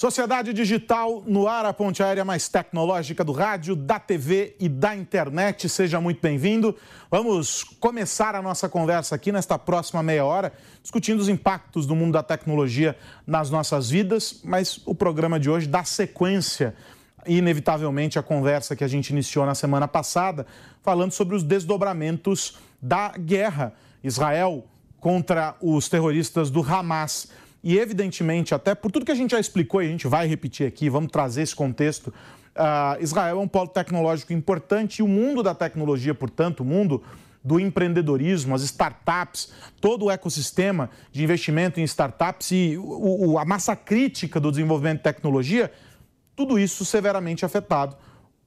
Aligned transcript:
Sociedade 0.00 0.54
Digital 0.54 1.22
no 1.26 1.46
ar, 1.46 1.66
a 1.66 1.74
ponte 1.74 2.02
aérea 2.02 2.24
mais 2.24 2.48
tecnológica 2.48 3.22
do 3.22 3.32
rádio, 3.32 3.76
da 3.76 4.00
TV 4.00 4.56
e 4.58 4.66
da 4.66 4.96
internet. 4.96 5.68
Seja 5.68 6.00
muito 6.00 6.22
bem-vindo. 6.22 6.74
Vamos 7.10 7.62
começar 7.62 8.34
a 8.34 8.40
nossa 8.40 8.66
conversa 8.66 9.14
aqui 9.14 9.30
nesta 9.30 9.58
próxima 9.58 10.02
meia 10.02 10.24
hora, 10.24 10.54
discutindo 10.82 11.20
os 11.20 11.28
impactos 11.28 11.84
do 11.84 11.94
mundo 11.94 12.14
da 12.14 12.22
tecnologia 12.22 12.96
nas 13.26 13.50
nossas 13.50 13.90
vidas, 13.90 14.40
mas 14.42 14.80
o 14.86 14.94
programa 14.94 15.38
de 15.38 15.50
hoje 15.50 15.66
dá 15.66 15.84
sequência, 15.84 16.74
inevitavelmente, 17.26 18.18
à 18.18 18.22
conversa 18.22 18.74
que 18.74 18.82
a 18.82 18.88
gente 18.88 19.10
iniciou 19.10 19.44
na 19.44 19.54
semana 19.54 19.86
passada, 19.86 20.46
falando 20.82 21.12
sobre 21.12 21.36
os 21.36 21.42
desdobramentos 21.42 22.56
da 22.80 23.10
guerra 23.18 23.74
Israel 24.02 24.64
contra 24.98 25.56
os 25.60 25.90
terroristas 25.90 26.48
do 26.48 26.62
Hamas. 26.62 27.28
E, 27.62 27.78
evidentemente, 27.78 28.54
até 28.54 28.74
por 28.74 28.90
tudo 28.90 29.04
que 29.04 29.12
a 29.12 29.14
gente 29.14 29.32
já 29.32 29.40
explicou, 29.40 29.82
e 29.82 29.86
a 29.86 29.90
gente 29.90 30.06
vai 30.06 30.26
repetir 30.26 30.66
aqui, 30.66 30.88
vamos 30.88 31.10
trazer 31.12 31.42
esse 31.42 31.54
contexto. 31.54 32.08
Uh, 32.08 33.02
Israel 33.02 33.38
é 33.38 33.40
um 33.40 33.48
polo 33.48 33.68
tecnológico 33.68 34.32
importante 34.32 34.98
e 34.98 35.02
o 35.02 35.08
mundo 35.08 35.42
da 35.42 35.54
tecnologia, 35.54 36.14
portanto, 36.14 36.60
o 36.60 36.64
mundo 36.64 37.02
do 37.42 37.58
empreendedorismo, 37.58 38.54
as 38.54 38.62
startups, 38.62 39.52
todo 39.80 40.06
o 40.06 40.10
ecossistema 40.10 40.90
de 41.10 41.22
investimento 41.22 41.80
em 41.80 41.84
startups 41.84 42.50
e 42.50 42.76
o, 42.76 43.32
o, 43.32 43.38
a 43.38 43.44
massa 43.44 43.74
crítica 43.74 44.38
do 44.38 44.50
desenvolvimento 44.50 44.98
de 44.98 45.04
tecnologia, 45.04 45.72
tudo 46.36 46.58
isso 46.58 46.84
severamente 46.84 47.44
afetado 47.44 47.96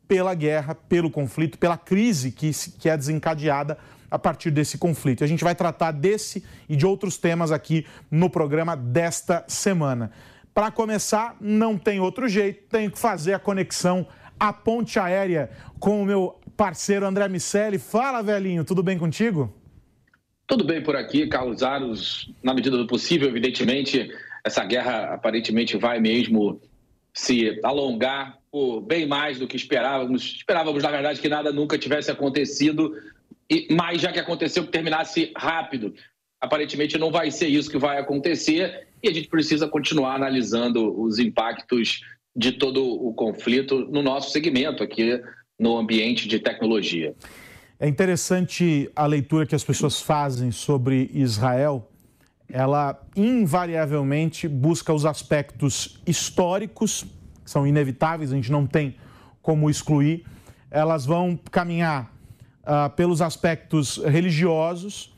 pela 0.07 0.34
guerra, 0.35 0.76
pelo 0.76 1.09
conflito, 1.09 1.57
pela 1.57 1.77
crise 1.77 2.32
que, 2.32 2.52
que 2.80 2.90
é 2.90 2.95
desencadeada 2.95 3.77
a 4.13 4.20
partir 4.20 4.52
desse 4.52 4.77
conflito. 4.77 5.23
A 5.23 5.27
gente 5.27 5.44
vai 5.44 5.55
tratar 5.55 5.91
desse 5.91 6.45
e 6.70 6.76
de 6.76 6.85
outros 6.85 7.17
temas 7.17 7.52
aqui 7.52 7.84
no 8.12 8.29
programa 8.29 8.77
desta 8.77 9.43
semana. 9.48 10.12
Para 10.54 10.70
começar, 10.70 11.35
não 11.41 11.79
tem 11.79 11.99
outro 11.99 12.29
jeito, 12.29 12.70
tenho 12.70 12.91
que 12.91 12.99
fazer 12.99 13.34
a 13.34 13.40
conexão 13.40 14.05
a 14.40 14.54
ponte 14.54 14.99
aérea 14.99 15.49
com 15.79 15.99
o 15.99 16.05
meu 16.05 16.40
parceiro 16.55 17.07
André 17.07 17.27
Miceli. 17.27 17.79
Fala, 17.79 18.21
velhinho, 18.21 18.63
tudo 18.63 18.84
bem 18.84 18.99
contigo? 18.99 19.51
Tudo 20.45 20.63
bem 20.63 20.84
por 20.84 20.95
aqui, 20.95 21.26
Carlos 21.26 21.63
Aros. 21.63 22.32
Na 22.43 22.54
medida 22.54 22.77
do 22.77 22.85
possível, 22.85 23.27
evidentemente, 23.27 24.12
essa 24.43 24.63
guerra 24.63 25.16
aparentemente 25.16 25.76
vai 25.76 25.99
mesmo 25.99 26.62
se 27.12 27.60
alongar 27.63 28.38
por 28.51 28.82
bem 28.82 29.07
mais 29.07 29.40
do 29.40 29.48
que 29.48 29.55
esperávamos. 29.55 30.35
Esperávamos, 30.38 30.84
na 30.84 30.91
verdade, 30.91 31.20
que 31.20 31.27
nada 31.27 31.51
nunca 31.51 31.79
tivesse 31.79 32.12
acontecido, 32.12 32.93
mas 33.72 34.02
já 34.02 34.12
que 34.12 34.20
aconteceu, 34.20 34.63
que 34.63 34.72
terminasse 34.72 35.32
rápido. 35.36 35.94
Aparentemente 36.41 36.98
não 36.98 37.12
vai 37.12 37.32
ser 37.32 37.48
isso 37.48 37.70
que 37.70 37.77
vai 37.77 38.00
acontecer 38.00 38.88
e 39.02 39.08
a 39.08 39.13
gente 39.13 39.27
precisa 39.27 39.68
continuar 39.68 40.16
analisando 40.16 41.00
os 41.02 41.20
impactos 41.20 42.02
de 42.35 42.54
todo 42.54 42.84
o 42.84 43.13
conflito 43.13 43.80
no 43.90 44.02
nosso 44.02 44.32
segmento 44.32 44.84
aqui 44.84 45.22
no 45.60 45.77
ambiente 45.77 46.27
de 46.27 46.40
tecnologia. 46.40 47.16
É 47.80 47.88
interessante 47.88 48.90
a 48.96 49.05
leitura 49.05 49.46
que 49.46 49.55
as 49.55 49.63
pessoas 49.63 50.02
fazem 50.02 50.52
sobre 50.52 51.10
Israel. 51.13 51.90
Ela 52.50 53.02
invariavelmente 53.16 54.48
busca 54.48 54.94
os 54.94 55.05
aspectos 55.05 56.00
históricos, 56.05 57.05
que 57.44 57.50
são 57.50 57.68
inevitáveis, 57.68 58.32
a 58.32 58.35
gente 58.35 58.52
não 58.52 58.66
tem 58.66 58.96
como 59.41 59.70
excluir. 59.70 60.26
Elas 60.72 61.05
vão 61.05 61.38
caminhar 61.52 62.13
uh, 62.64 62.90
pelos 62.96 63.22
aspectos 63.22 63.98
religiosos, 63.98 65.14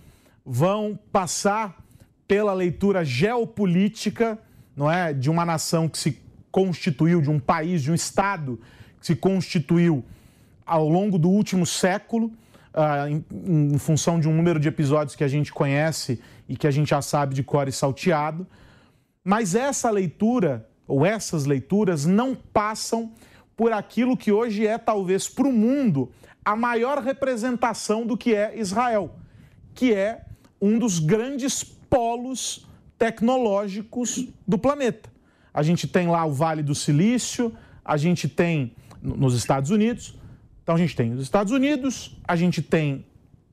vão 0.46 0.98
passar 1.12 1.84
pela 2.28 2.54
leitura 2.54 3.04
geopolítica, 3.06 4.38
não 4.76 4.92
é, 4.92 5.14
de 5.14 5.30
uma 5.30 5.46
nação 5.46 5.88
que 5.88 5.98
se 5.98 6.20
constituiu, 6.52 7.22
de 7.22 7.30
um 7.30 7.40
país, 7.40 7.82
de 7.82 7.92
um 7.92 7.96
estado 7.96 8.60
que 9.00 9.06
se 9.06 9.16
constituiu 9.16 10.04
ao 10.66 10.88
longo 10.90 11.20
do 11.20 11.30
último 11.30 11.66
século, 11.66 12.32
uh, 12.74 13.08
em, 13.08 13.74
em, 13.74 13.78
função 13.78 14.20
de 14.20 14.28
um 14.28 14.36
número 14.36 14.60
de 14.60 14.68
episódios 14.68 15.16
que 15.16 15.24
a 15.24 15.28
gente 15.28 15.54
conhece 15.54 16.20
e 16.50 16.56
que 16.56 16.68
a 16.68 16.72
gente 16.72 16.90
já 16.90 17.02
sabe 17.02 17.36
de 17.36 17.44
cor 17.44 17.68
e 17.68 17.72
salteado. 17.72 18.48
Mas 19.24 19.56
essa 19.56 19.90
leitura, 19.90 20.68
ou 20.88 21.06
essas 21.06 21.46
leituras, 21.46 22.06
não 22.06 22.36
passam 22.36 23.12
por 23.56 23.72
aquilo 23.72 24.18
que 24.18 24.32
hoje 24.32 24.68
é, 24.68 24.78
talvez, 24.78 25.28
para 25.28 25.48
o 25.48 25.54
mundo, 25.54 26.12
a 26.44 26.56
maior 26.56 27.02
representação 27.02 28.06
do 28.06 28.18
que 28.18 28.36
é 28.36 28.58
Israel, 28.58 29.16
que 29.74 29.94
é 29.94 30.26
um 30.62 30.78
dos 30.78 31.00
grandes 31.00 31.64
polos 31.64 32.68
tecnológicos 32.98 34.28
do 34.48 34.58
planeta. 34.58 35.10
A 35.54 35.64
gente 35.64 35.88
tem 35.88 36.08
lá 36.08 36.26
o 36.26 36.34
Vale 36.34 36.62
do 36.62 36.76
Silício, 36.76 37.56
a 37.84 37.98
gente 37.98 38.28
tem 38.28 38.76
nos 39.02 39.36
Estados 39.36 39.70
Unidos. 39.70 40.18
Então 40.64 40.76
a 40.76 40.78
gente 40.78 40.96
tem 40.96 41.14
os 41.14 41.22
Estados 41.22 41.54
Unidos, 41.54 42.18
a 42.28 42.36
gente 42.36 42.62
tem 42.62 43.06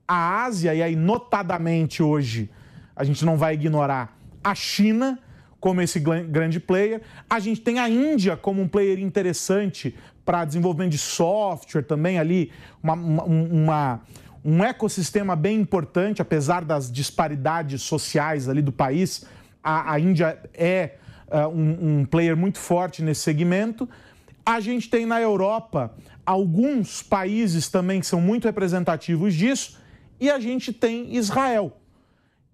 a 0.09 0.45
Ásia, 0.45 0.75
e 0.75 0.83
aí 0.83 0.97
notadamente 0.97 2.03
hoje 2.03 2.51
a 2.97 3.05
gente 3.05 3.25
não 3.25 3.37
vai 3.37 3.55
ignorar 3.55 4.19
a 4.43 4.55
China 4.55 5.19
como 5.63 5.81
esse 5.81 6.01
grande 6.01 6.59
player. 6.59 7.03
A 7.31 7.39
gente 7.39 7.61
tem 7.61 7.79
a 7.79 7.89
Índia 7.89 8.37
como 8.37 8.61
um 8.61 8.67
player 8.67 8.99
interessante 8.99 9.95
para 10.25 10.45
desenvolvimento 10.45 10.91
de 10.91 10.99
software 10.99 11.83
também 11.83 12.19
ali, 12.19 12.51
uma, 12.83 12.95
uma, 12.95 14.01
um 14.45 14.65
ecossistema 14.65 15.37
bem 15.37 15.61
importante, 15.61 16.21
apesar 16.21 16.65
das 16.65 16.91
disparidades 16.91 17.81
sociais 17.83 18.49
ali 18.49 18.61
do 18.61 18.73
país. 18.73 19.25
A, 19.63 19.93
a 19.93 20.01
Índia 20.01 20.37
é 20.53 20.97
uh, 21.29 21.47
um, 21.47 22.01
um 22.01 22.05
player 22.07 22.37
muito 22.37 22.59
forte 22.59 23.01
nesse 23.01 23.21
segmento. 23.21 23.89
A 24.45 24.59
gente 24.59 24.91
tem 24.91 25.07
na 25.07 25.21
Europa 25.21 25.95
alguns 26.27 27.05
países 27.05 27.69
também 27.69 28.01
que 28.01 28.07
são 28.07 28.21
muito 28.21 28.47
representativos 28.47 29.33
disso, 29.33 29.79
e 30.19 30.29
a 30.29 30.41
gente 30.41 30.73
tem 30.73 31.15
Israel 31.15 31.77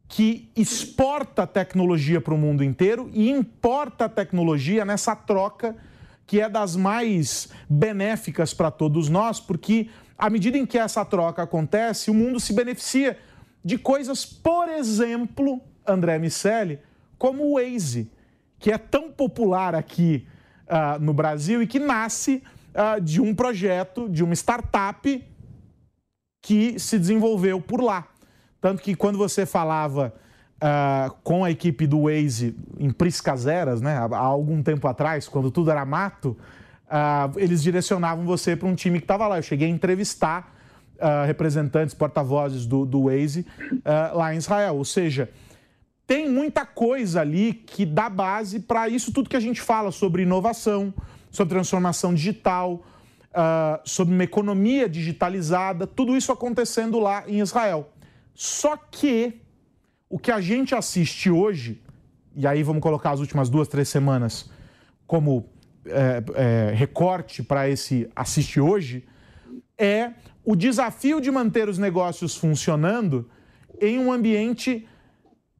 que 0.08 0.50
exporta 0.56 1.46
tecnologia 1.46 2.20
para 2.20 2.32
o 2.32 2.38
mundo 2.38 2.64
inteiro 2.64 3.10
e 3.12 3.30
importa 3.30 4.08
tecnologia 4.08 4.84
nessa 4.84 5.14
troca 5.14 5.76
que 6.26 6.40
é 6.40 6.48
das 6.48 6.76
mais 6.76 7.48
benéficas 7.68 8.52
para 8.52 8.70
todos 8.70 9.08
nós, 9.08 9.40
porque 9.40 9.88
à 10.16 10.28
medida 10.28 10.58
em 10.58 10.66
que 10.66 10.78
essa 10.78 11.04
troca 11.04 11.42
acontece, 11.42 12.10
o 12.10 12.14
mundo 12.14 12.38
se 12.38 12.52
beneficia 12.52 13.18
de 13.64 13.78
coisas, 13.78 14.26
por 14.26 14.68
exemplo, 14.68 15.60
André 15.86 16.18
Miceli, 16.18 16.80
como 17.16 17.44
o 17.44 17.54
Waze, 17.54 18.10
que 18.58 18.70
é 18.70 18.76
tão 18.76 19.10
popular 19.10 19.74
aqui 19.74 20.26
uh, 20.66 20.98
no 21.00 21.14
Brasil 21.14 21.62
e 21.62 21.66
que 21.66 21.78
nasce 21.78 22.42
uh, 22.74 23.00
de 23.00 23.20
um 23.20 23.34
projeto, 23.34 24.08
de 24.08 24.22
uma 24.22 24.34
startup 24.34 25.24
que 26.42 26.78
se 26.78 26.98
desenvolveu 26.98 27.60
por 27.60 27.82
lá. 27.82 28.06
Tanto 28.60 28.82
que 28.82 28.94
quando 28.94 29.16
você 29.16 29.46
falava 29.46 30.12
uh, 30.58 31.14
com 31.22 31.44
a 31.44 31.50
equipe 31.50 31.86
do 31.86 32.02
Waze 32.02 32.56
em 32.78 32.90
Priscas 32.90 33.46
Eras, 33.46 33.80
né, 33.80 33.96
há 33.96 34.16
algum 34.16 34.62
tempo 34.62 34.86
atrás, 34.88 35.28
quando 35.28 35.50
tudo 35.50 35.70
era 35.70 35.84
mato, 35.84 36.36
uh, 36.86 37.38
eles 37.38 37.62
direcionavam 37.62 38.24
você 38.24 38.56
para 38.56 38.68
um 38.68 38.74
time 38.74 38.98
que 38.98 39.04
estava 39.04 39.26
lá. 39.28 39.38
Eu 39.38 39.42
cheguei 39.42 39.68
a 39.68 39.70
entrevistar 39.70 40.54
uh, 40.96 41.26
representantes, 41.26 41.94
porta-vozes 41.94 42.66
do, 42.66 42.84
do 42.84 43.04
Waze 43.04 43.46
lá 44.12 44.34
em 44.34 44.38
Israel. 44.38 44.76
Ou 44.76 44.84
seja, 44.84 45.30
tem 46.06 46.28
muita 46.28 46.66
coisa 46.66 47.20
ali 47.20 47.52
que 47.54 47.86
dá 47.86 48.08
base 48.08 48.60
para 48.60 48.88
isso 48.88 49.12
tudo 49.12 49.30
que 49.30 49.36
a 49.36 49.40
gente 49.40 49.60
fala 49.60 49.92
sobre 49.92 50.22
inovação, 50.22 50.92
sobre 51.30 51.54
transformação 51.54 52.14
digital, 52.14 52.82
sobre 53.84 54.14
uma 54.14 54.24
economia 54.24 54.88
digitalizada, 54.88 55.86
tudo 55.86 56.16
isso 56.16 56.32
acontecendo 56.32 56.98
lá 56.98 57.24
em 57.28 57.40
Israel. 57.40 57.90
Só 58.38 58.76
que 58.76 59.40
o 60.08 60.16
que 60.16 60.30
a 60.30 60.40
gente 60.40 60.72
assiste 60.72 61.28
hoje, 61.28 61.82
e 62.36 62.46
aí 62.46 62.62
vamos 62.62 62.80
colocar 62.80 63.10
as 63.10 63.18
últimas 63.18 63.50
duas, 63.50 63.66
três 63.66 63.88
semanas 63.88 64.48
como 65.08 65.48
é, 65.84 66.22
é, 66.36 66.72
recorte 66.72 67.42
para 67.42 67.68
esse 67.68 68.08
assiste 68.14 68.60
hoje, 68.60 69.04
é 69.76 70.12
o 70.44 70.54
desafio 70.54 71.20
de 71.20 71.32
manter 71.32 71.68
os 71.68 71.78
negócios 71.78 72.36
funcionando 72.36 73.28
em 73.80 73.98
um 73.98 74.12
ambiente. 74.12 74.86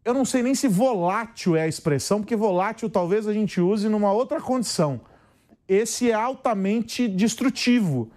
Eu 0.04 0.14
não 0.14 0.24
sei 0.24 0.44
nem 0.44 0.54
se 0.54 0.68
volátil 0.68 1.56
é 1.56 1.62
a 1.62 1.68
expressão, 1.68 2.20
porque 2.20 2.36
volátil 2.36 2.88
talvez 2.88 3.26
a 3.26 3.32
gente 3.32 3.60
use 3.60 3.88
numa 3.88 4.12
outra 4.12 4.40
condição. 4.40 5.00
Esse 5.66 6.12
é 6.12 6.14
altamente 6.14 7.08
destrutivo, 7.08 8.12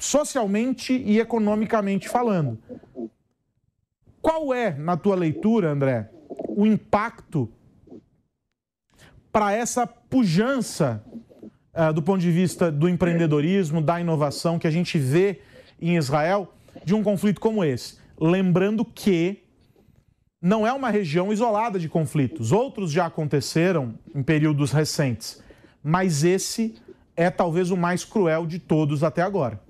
socialmente 0.00 0.92
e 0.92 1.20
economicamente 1.20 2.08
falando. 2.08 2.58
Qual 4.24 4.54
é, 4.54 4.72
na 4.72 4.96
tua 4.96 5.14
leitura, 5.14 5.68
André, 5.68 6.08
o 6.48 6.64
impacto 6.64 7.52
para 9.30 9.52
essa 9.52 9.86
pujança 9.86 11.04
uh, 11.74 11.92
do 11.92 12.00
ponto 12.00 12.22
de 12.22 12.30
vista 12.30 12.72
do 12.72 12.88
empreendedorismo, 12.88 13.82
da 13.82 14.00
inovação 14.00 14.58
que 14.58 14.66
a 14.66 14.70
gente 14.70 14.98
vê 14.98 15.42
em 15.78 15.98
Israel 15.98 16.54
de 16.86 16.94
um 16.94 17.02
conflito 17.02 17.38
como 17.38 17.62
esse? 17.62 17.98
Lembrando 18.18 18.82
que 18.82 19.44
não 20.40 20.66
é 20.66 20.72
uma 20.72 20.88
região 20.88 21.30
isolada 21.30 21.78
de 21.78 21.86
conflitos. 21.86 22.50
Outros 22.50 22.90
já 22.90 23.04
aconteceram 23.04 23.98
em 24.14 24.22
períodos 24.22 24.72
recentes, 24.72 25.44
mas 25.82 26.24
esse 26.24 26.80
é 27.14 27.28
talvez 27.28 27.70
o 27.70 27.76
mais 27.76 28.06
cruel 28.06 28.46
de 28.46 28.58
todos 28.58 29.04
até 29.04 29.20
agora. 29.20 29.60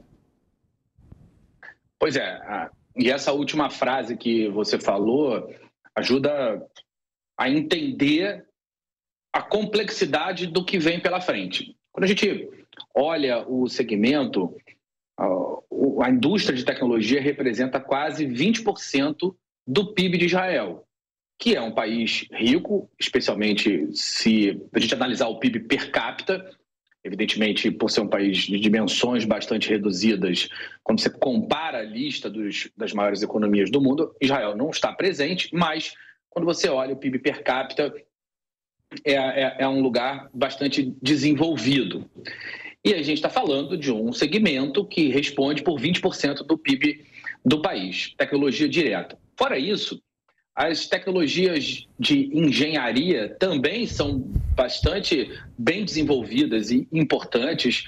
Pois 1.98 2.14
é, 2.14 2.70
e 2.96 3.10
essa 3.10 3.32
última 3.32 3.70
frase 3.70 4.16
que 4.16 4.48
você 4.48 4.78
falou 4.78 5.52
ajuda 5.96 6.64
a 7.38 7.50
entender 7.50 8.46
a 9.32 9.42
complexidade 9.42 10.46
do 10.46 10.64
que 10.64 10.78
vem 10.78 11.00
pela 11.00 11.20
frente. 11.20 11.76
Quando 11.92 12.04
a 12.04 12.06
gente 12.08 12.48
olha 12.94 13.46
o 13.48 13.68
segmento, 13.68 14.56
a 15.18 16.10
indústria 16.10 16.56
de 16.56 16.64
tecnologia 16.64 17.20
representa 17.20 17.80
quase 17.80 18.26
20% 18.26 19.34
do 19.66 19.92
PIB 19.92 20.18
de 20.18 20.26
Israel, 20.26 20.86
que 21.38 21.56
é 21.56 21.60
um 21.60 21.72
país 21.72 22.26
rico, 22.32 22.88
especialmente 22.98 23.88
se 23.96 24.60
a 24.72 24.78
gente 24.78 24.94
analisar 24.94 25.26
o 25.28 25.38
PIB 25.38 25.60
per 25.60 25.90
capita, 25.90 26.48
evidentemente 27.04 27.70
por 27.70 27.90
ser 27.90 28.00
um 28.00 28.08
país 28.08 28.38
de 28.38 28.58
dimensões 28.58 29.24
bastante 29.26 29.68
reduzidas, 29.68 30.48
quando 30.82 31.00
você 31.00 31.10
compara 31.10 31.78
a 31.78 31.82
lista 31.82 32.30
dos, 32.30 32.70
das 32.74 32.94
maiores 32.94 33.22
economias 33.22 33.70
do 33.70 33.80
mundo, 33.80 34.16
Israel 34.20 34.56
não 34.56 34.70
está 34.70 34.90
presente, 34.92 35.50
mas 35.52 35.94
quando 36.30 36.46
você 36.46 36.68
olha 36.68 36.94
o 36.94 36.96
PIB 36.96 37.18
per 37.18 37.42
capita, 37.42 37.94
é, 39.04 39.12
é, 39.14 39.56
é 39.60 39.68
um 39.68 39.82
lugar 39.82 40.30
bastante 40.32 40.94
desenvolvido. 41.02 42.10
E 42.82 42.94
a 42.94 43.02
gente 43.02 43.14
está 43.14 43.30
falando 43.30 43.76
de 43.76 43.92
um 43.92 44.12
segmento 44.12 44.84
que 44.84 45.08
responde 45.08 45.62
por 45.62 45.78
20% 45.78 46.46
do 46.46 46.56
PIB 46.56 47.04
do 47.44 47.60
país, 47.60 48.14
tecnologia 48.16 48.68
direta. 48.68 49.18
Fora 49.36 49.58
isso, 49.58 50.02
as 50.54 50.86
tecnologias 50.86 51.86
de 51.98 52.30
engenharia 52.32 53.28
também 53.38 53.86
são 53.86 54.20
bastante 54.54 55.30
bem 55.58 55.84
desenvolvidas 55.84 56.70
e 56.70 56.86
importantes 56.92 57.84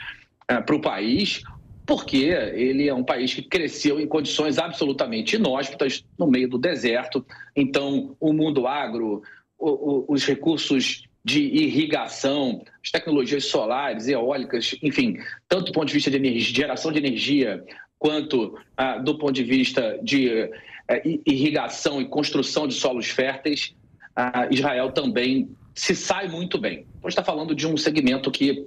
uh, 0.50 0.64
para 0.64 0.74
o 0.74 0.80
país, 0.80 1.42
porque 1.86 2.26
ele 2.26 2.88
é 2.88 2.94
um 2.94 3.04
país 3.04 3.32
que 3.32 3.42
cresceu 3.42 4.00
em 4.00 4.08
condições 4.08 4.58
absolutamente 4.58 5.36
inóspitas, 5.36 6.04
no 6.18 6.26
meio 6.26 6.48
do 6.48 6.58
deserto. 6.58 7.24
Então, 7.54 8.16
o 8.18 8.32
mundo 8.32 8.66
agro, 8.66 9.22
o, 9.56 9.70
o, 9.70 10.04
os 10.08 10.24
recursos 10.26 11.04
de 11.24 11.40
irrigação, 11.40 12.64
as 12.82 12.90
tecnologias 12.90 13.44
solares, 13.46 14.08
eólicas, 14.08 14.76
enfim, 14.82 15.16
tanto 15.48 15.66
do 15.66 15.72
ponto 15.72 15.86
de 15.86 15.94
vista 15.94 16.10
de 16.10 16.16
energia, 16.16 16.54
geração 16.54 16.90
de 16.90 16.98
energia, 16.98 17.64
quanto 17.98 18.58
ah, 18.76 18.98
do 18.98 19.18
ponto 19.18 19.32
de 19.32 19.44
vista 19.44 19.98
de 20.02 20.28
eh, 20.28 21.20
irrigação 21.26 22.00
e 22.00 22.06
construção 22.06 22.66
de 22.66 22.74
solos 22.74 23.08
férteis, 23.08 23.74
ah, 24.14 24.48
Israel 24.50 24.92
também 24.92 25.48
se 25.74 25.94
sai 25.94 26.28
muito 26.28 26.58
bem. 26.58 26.86
Então, 26.98 27.08
está 27.08 27.22
falando 27.22 27.54
de 27.54 27.66
um 27.66 27.76
segmento 27.76 28.30
que 28.30 28.66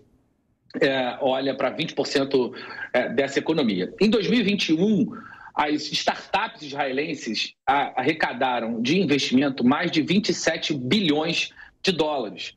é, 0.79 1.17
olha 1.21 1.55
para 1.55 1.75
20% 1.75 2.53
é, 2.93 3.09
dessa 3.09 3.39
economia. 3.39 3.91
Em 3.99 4.09
2021, 4.09 5.07
as 5.55 5.91
startups 5.91 6.61
israelenses 6.61 7.53
arrecadaram 7.65 8.81
de 8.81 8.99
investimento 8.99 9.63
mais 9.63 9.91
de 9.91 10.01
27 10.01 10.73
bilhões 10.75 11.51
de 11.81 11.91
dólares. 11.91 12.55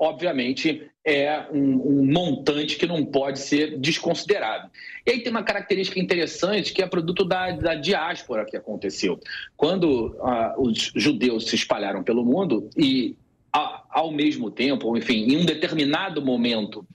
Obviamente, 0.00 0.88
é 1.04 1.46
um, 1.50 2.00
um, 2.00 2.12
montante 2.12 2.76
que 2.76 2.86
não 2.86 3.04
pode 3.04 3.40
ser 3.40 3.76
desconsiderado. 3.78 4.70
E 5.04 5.10
aí 5.10 5.22
tem 5.22 5.32
uma 5.32 5.42
característica 5.42 5.98
interessante 5.98 6.72
que 6.72 6.80
é 6.80 6.86
produto 6.86 7.24
da, 7.24 7.50
da 7.50 7.74
diáspora 7.74 8.44
que 8.44 8.56
aconteceu. 8.56 9.18
Quando 9.56 10.16
uh, 10.18 10.62
os 10.62 10.92
judeus 10.94 11.48
se 11.48 11.56
espalharam 11.56 12.04
pelo 12.04 12.24
mundo 12.24 12.70
e, 12.76 13.16
ao 13.52 14.12
mesmo 14.12 14.52
tempo, 14.52 14.96
enfim, 14.96 15.32
em 15.32 15.36
um 15.38 15.44
determinado 15.44 16.24
momento, 16.24 16.86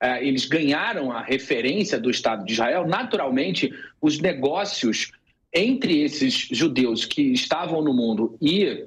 uh, 0.00 0.20
eles 0.20 0.44
ganharam 0.46 1.10
a 1.10 1.22
referência 1.22 1.98
do 1.98 2.10
Estado 2.10 2.44
de 2.44 2.52
Israel, 2.52 2.86
naturalmente, 2.86 3.72
os 4.00 4.20
negócios 4.20 5.10
entre 5.52 6.02
esses 6.02 6.34
judeus 6.52 7.04
que 7.04 7.32
estavam 7.32 7.82
no 7.82 7.92
mundo 7.92 8.36
e 8.40 8.86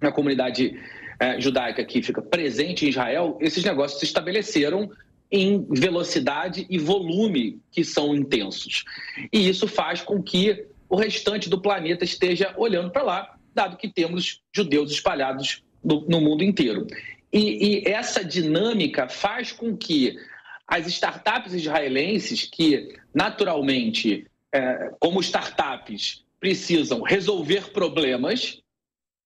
na 0.00 0.10
comunidade 0.10 0.76
é, 1.22 1.40
judaica 1.40 1.84
que 1.84 2.02
fica 2.02 2.20
presente 2.20 2.84
em 2.84 2.88
Israel, 2.88 3.38
esses 3.40 3.62
negócios 3.62 4.00
se 4.00 4.06
estabeleceram 4.06 4.90
em 5.30 5.64
velocidade 5.70 6.66
e 6.68 6.78
volume 6.78 7.60
que 7.70 7.84
são 7.84 8.12
intensos. 8.12 8.84
E 9.32 9.48
isso 9.48 9.68
faz 9.68 10.02
com 10.02 10.20
que 10.20 10.66
o 10.88 10.96
restante 10.96 11.48
do 11.48 11.60
planeta 11.60 12.04
esteja 12.04 12.52
olhando 12.56 12.90
para 12.90 13.04
lá, 13.04 13.36
dado 13.54 13.76
que 13.76 13.88
temos 13.88 14.42
judeus 14.52 14.90
espalhados 14.90 15.62
no, 15.82 16.04
no 16.08 16.20
mundo 16.20 16.42
inteiro. 16.42 16.88
E, 17.32 17.84
e, 17.84 17.88
essa 17.88 18.24
dinâmica 18.24 19.08
faz 19.08 19.52
com 19.52 19.76
que 19.76 20.18
as 20.66 20.88
startups 20.88 21.54
israelenses, 21.54 22.48
que 22.50 22.96
naturalmente, 23.14 24.26
é, 24.52 24.90
como 24.98 25.20
startups, 25.20 26.24
precisam 26.40 27.00
resolver 27.00 27.70
problemas 27.70 28.60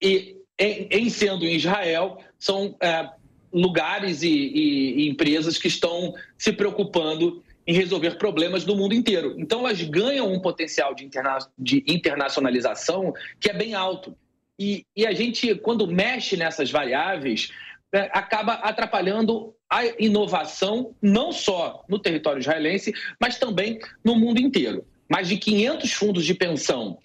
e 0.00 0.35
em, 0.58 0.88
em 0.91 1.11
sendo 1.11 1.44
em 1.44 1.55
Israel, 1.55 2.19
são 2.38 2.76
é, 2.81 3.08
lugares 3.53 4.23
e, 4.23 4.29
e, 4.29 5.00
e 5.00 5.08
empresas 5.08 5.58
que 5.58 5.69
estão 5.69 6.14
se 6.37 6.53
preocupando 6.53 7.43
em 7.67 7.75
resolver 7.75 8.17
problemas 8.17 8.64
do 8.64 8.76
mundo 8.76 8.94
inteiro. 8.94 9.35
Então, 9.38 9.61
elas 9.61 9.82
ganham 9.82 10.32
um 10.32 10.41
potencial 10.41 10.94
de, 10.94 11.05
interna 11.05 11.38
de 11.58 11.85
internacionalização 11.88 13.12
que 13.41 13.50
é 13.50 13.55
bem 13.55 13.75
alto. 13.75 14.17
E, 14.58 14.87
e, 14.94 15.06
a 15.06 15.12
gente, 15.12 15.55
quando 15.56 15.87
mexe 15.87 16.37
nessas 16.37 16.70
variáveis, 16.70 17.50
é, 17.93 18.11
acaba 18.12 18.55
atrapalhando 18.55 19.55
a 19.69 19.85
inovação, 19.99 20.94
não 21.03 21.32
só 21.32 21.85
no 21.88 21.99
território 21.99 22.38
israelense, 22.38 22.94
mas 23.20 23.38
também 23.38 23.81
no 24.05 24.14
mundo 24.14 24.41
inteiro. 24.41 24.87
Mais 25.11 25.29
de 25.29 25.37
500 25.37 25.93
fundos 25.93 26.25
de 26.25 26.35
pensão 26.35 26.99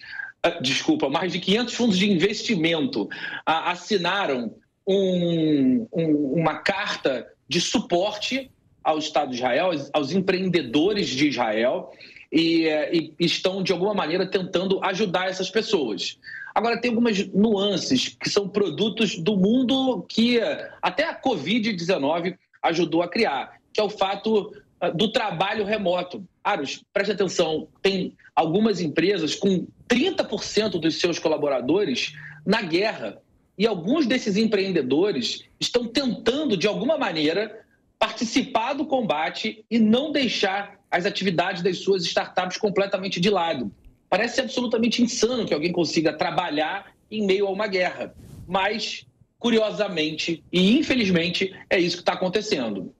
desculpa, 0.60 1.08
mais 1.08 1.32
de 1.32 1.38
500 1.38 1.74
fundos 1.74 1.98
de 1.98 2.10
investimento 2.10 3.08
assinaram 3.46 4.54
um, 4.86 5.86
um, 5.92 6.34
uma 6.34 6.58
carta 6.58 7.28
de 7.48 7.60
suporte 7.60 8.50
ao 8.82 8.98
Estado 8.98 9.30
de 9.30 9.36
Israel, 9.36 9.70
aos 9.92 10.12
empreendedores 10.12 11.08
de 11.08 11.28
Israel, 11.28 11.92
e, 12.32 12.66
eh, 12.66 12.90
e, 12.92 13.14
estão, 13.20 13.62
de 13.62 13.70
alguma 13.70 13.94
maneira, 13.94 14.26
tentando 14.26 14.82
ajudar 14.82 15.28
essas 15.28 15.50
pessoas. 15.50 16.18
Agora, 16.52 16.80
tem 16.80 16.90
algumas 16.90 17.24
nuances 17.28 18.08
que 18.08 18.28
são 18.28 18.48
produtos 18.48 19.16
do 19.16 19.36
mundo 19.36 20.04
que 20.08 20.40
até 20.80 21.04
a 21.04 21.20
Covid-19 21.20 22.36
ajudou 22.62 23.02
a 23.02 23.08
criar, 23.08 23.60
que 23.72 23.80
é 23.80 23.84
o 23.84 23.90
fato 23.90 24.52
ah, 24.80 24.90
do 24.90 25.12
trabalho 25.12 25.64
remoto. 25.64 26.26
Aros, 26.44 26.82
preste 26.92 27.12
atenção, 27.12 27.68
tem 27.80 28.16
algumas 28.34 28.80
empresas 28.80 29.34
com 29.34 29.66
30% 29.88 30.80
dos 30.80 30.98
seus 30.98 31.18
colaboradores 31.18 32.14
na 32.44 32.62
guerra. 32.62 33.18
E 33.56 33.66
alguns 33.66 34.06
desses 34.06 34.36
empreendedores 34.36 35.44
estão 35.60 35.86
tentando, 35.86 36.56
de 36.56 36.66
alguma 36.66 36.98
maneira, 36.98 37.64
participar 37.98 38.72
do 38.72 38.86
combate 38.86 39.64
e 39.70 39.78
não 39.78 40.10
deixar 40.10 40.80
as 40.90 41.06
atividades 41.06 41.62
das 41.62 41.78
suas 41.78 42.04
startups 42.04 42.56
completamente 42.56 43.20
de 43.20 43.30
lado. 43.30 43.70
Parece 44.08 44.40
absolutamente 44.40 45.02
insano 45.02 45.46
que 45.46 45.54
alguém 45.54 45.72
consiga 45.72 46.12
trabalhar 46.12 46.92
em 47.10 47.24
meio 47.24 47.46
a 47.46 47.50
uma 47.50 47.66
guerra. 47.66 48.14
Mas, 48.46 49.06
curiosamente 49.38 50.42
e 50.52 50.76
infelizmente, 50.76 51.54
é 51.70 51.78
isso 51.78 51.96
que 51.96 52.02
está 52.02 52.14
acontecendo. 52.14 52.92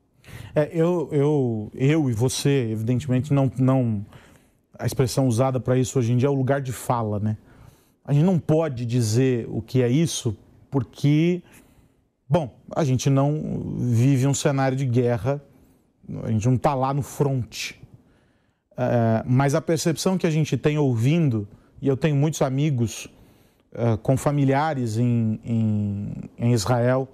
É, 0.54 0.71
eu, 0.73 1.09
eu, 1.12 1.71
eu 1.75 2.11
e 2.11 2.12
você, 2.12 2.68
evidentemente, 2.71 3.32
não, 3.32 3.50
não. 3.59 4.04
A 4.78 4.85
expressão 4.85 5.26
usada 5.26 5.59
para 5.59 5.78
isso 5.78 5.99
hoje 5.99 6.12
em 6.12 6.16
dia 6.16 6.28
é 6.28 6.30
o 6.30 6.35
lugar 6.35 6.61
de 6.61 6.73
fala, 6.73 7.18
né? 7.18 7.37
A 8.04 8.12
gente 8.12 8.25
não 8.25 8.38
pode 8.38 8.85
dizer 8.85 9.47
o 9.49 9.62
que 9.62 9.82
é 9.82 9.88
isso 9.88 10.37
porque, 10.71 11.42
bom, 12.28 12.54
a 12.75 12.85
gente 12.85 13.09
não 13.09 13.76
vive 13.78 14.26
um 14.26 14.35
cenário 14.35 14.76
de 14.76 14.85
guerra, 14.85 15.40
a 16.25 16.30
gente 16.30 16.47
não 16.47 16.56
está 16.56 16.75
lá 16.75 16.92
no 16.92 17.02
fronte. 17.02 17.80
É, 18.76 19.23
mas 19.25 19.54
a 19.54 19.61
percepção 19.61 20.18
que 20.18 20.26
a 20.26 20.30
gente 20.30 20.56
tem 20.56 20.78
ouvindo, 20.78 21.47
e 21.80 21.87
eu 21.87 21.97
tenho 21.97 22.16
muitos 22.16 22.42
amigos 22.42 23.09
é, 23.73 23.97
com 23.99 24.16
familiares 24.16 24.99
em, 24.99 25.40
em, 25.44 26.12
em 26.38 26.52
Israel, 26.52 27.09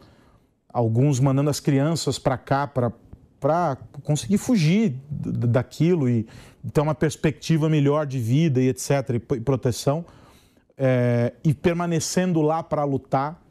alguns 0.73 1.21
mandando 1.21 1.51
as 1.51 1.61
crianças 1.61 2.19
para 2.19 2.39
cá 2.39 2.67
para 2.67 2.93
para 3.41 3.77
conseguir 4.03 4.39
fugir 4.39 4.95
daquilo 5.11 6.09
e 6.09 6.27
ter 6.73 6.81
uma 6.81 6.95
perspectiva 6.95 7.69
melhor 7.69 8.07
de 8.07 8.19
vida 8.19 8.61
e 8.61 8.69
etc. 8.69 8.91
e 9.37 9.41
proteção 9.41 10.05
é, 10.77 11.33
e 11.45 11.53
permanecendo 11.53 12.41
lá 12.41 12.63
para 12.63 12.85
lutar 12.85 13.43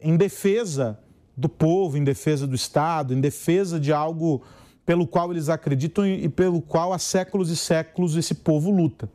em 0.00 0.16
defesa 0.16 0.98
do 1.36 1.48
povo, 1.48 1.96
em 1.96 2.04
defesa 2.04 2.46
do 2.46 2.54
Estado, 2.54 3.14
em 3.14 3.20
defesa 3.20 3.78
de 3.78 3.92
algo 3.92 4.42
pelo 4.84 5.06
qual 5.06 5.32
eles 5.32 5.48
acreditam 5.48 6.06
e 6.06 6.28
pelo 6.28 6.62
qual 6.62 6.92
há 6.92 6.98
séculos 6.98 7.50
e 7.50 7.56
séculos 7.56 8.16
esse 8.16 8.34
povo 8.34 8.70
luta. 8.70 9.10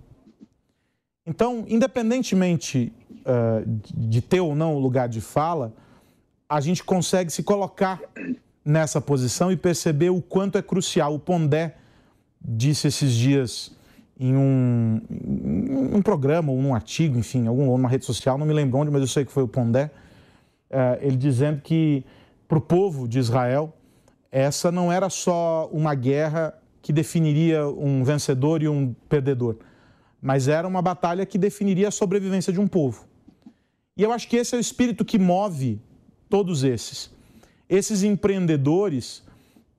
Então, 1.25 1.65
independentemente 1.67 2.91
uh, 3.09 3.79
de 3.95 4.21
ter 4.21 4.41
ou 4.41 4.53
não 4.53 4.77
lugar 4.77 5.07
de 5.07 5.21
fala, 5.21 5.73
a 6.49 6.59
gente 6.59 6.83
consegue 6.83 7.31
se 7.31 7.43
colocar 7.43 8.01
nessa 8.63 9.01
posição 9.01 9.51
e 9.51 9.57
perceber 9.57 10.09
o 10.09 10.21
quanto 10.21 10.57
é 10.57 10.61
crucial. 10.61 11.15
O 11.15 11.19
Pondé 11.19 11.75
disse 12.39 12.87
esses 12.87 13.13
dias 13.13 13.71
em 14.19 14.35
um, 14.35 15.01
em 15.09 15.95
um 15.95 16.01
programa 16.01 16.51
ou 16.51 16.61
num 16.61 16.75
artigo, 16.75 17.17
enfim, 17.17 17.47
algum, 17.47 17.65
numa 17.65 17.89
rede 17.89 18.05
social, 18.05 18.37
não 18.37 18.45
me 18.45 18.53
lembro 18.53 18.77
onde, 18.77 18.91
mas 18.91 19.01
eu 19.01 19.07
sei 19.07 19.25
que 19.25 19.31
foi 19.31 19.43
o 19.43 19.47
Pondé, 19.47 19.89
uh, 20.69 20.97
ele 21.01 21.17
dizendo 21.17 21.61
que 21.61 22.05
para 22.47 22.57
o 22.57 22.61
povo 22.61 23.07
de 23.07 23.17
Israel, 23.17 23.73
essa 24.31 24.71
não 24.71 24.91
era 24.91 25.09
só 25.09 25.69
uma 25.71 25.95
guerra 25.95 26.53
que 26.81 26.93
definiria 26.93 27.67
um 27.67 28.03
vencedor 28.03 28.61
e 28.61 28.67
um 28.67 28.93
perdedor, 29.09 29.57
mas 30.21 30.47
era 30.47 30.67
uma 30.67 30.81
batalha 30.81 31.25
que 31.25 31.37
definiria 31.37 31.87
a 31.87 31.91
sobrevivência 31.91 32.53
de 32.53 32.59
um 32.59 32.67
povo. 32.67 33.05
E 33.97 34.03
eu 34.03 34.11
acho 34.11 34.27
que 34.27 34.35
esse 34.35 34.53
é 34.53 34.57
o 34.57 34.61
espírito 34.61 35.03
que 35.03 35.17
move 35.17 35.81
todos 36.29 36.63
esses. 36.63 37.11
Esses 37.71 38.03
empreendedores, 38.03 39.23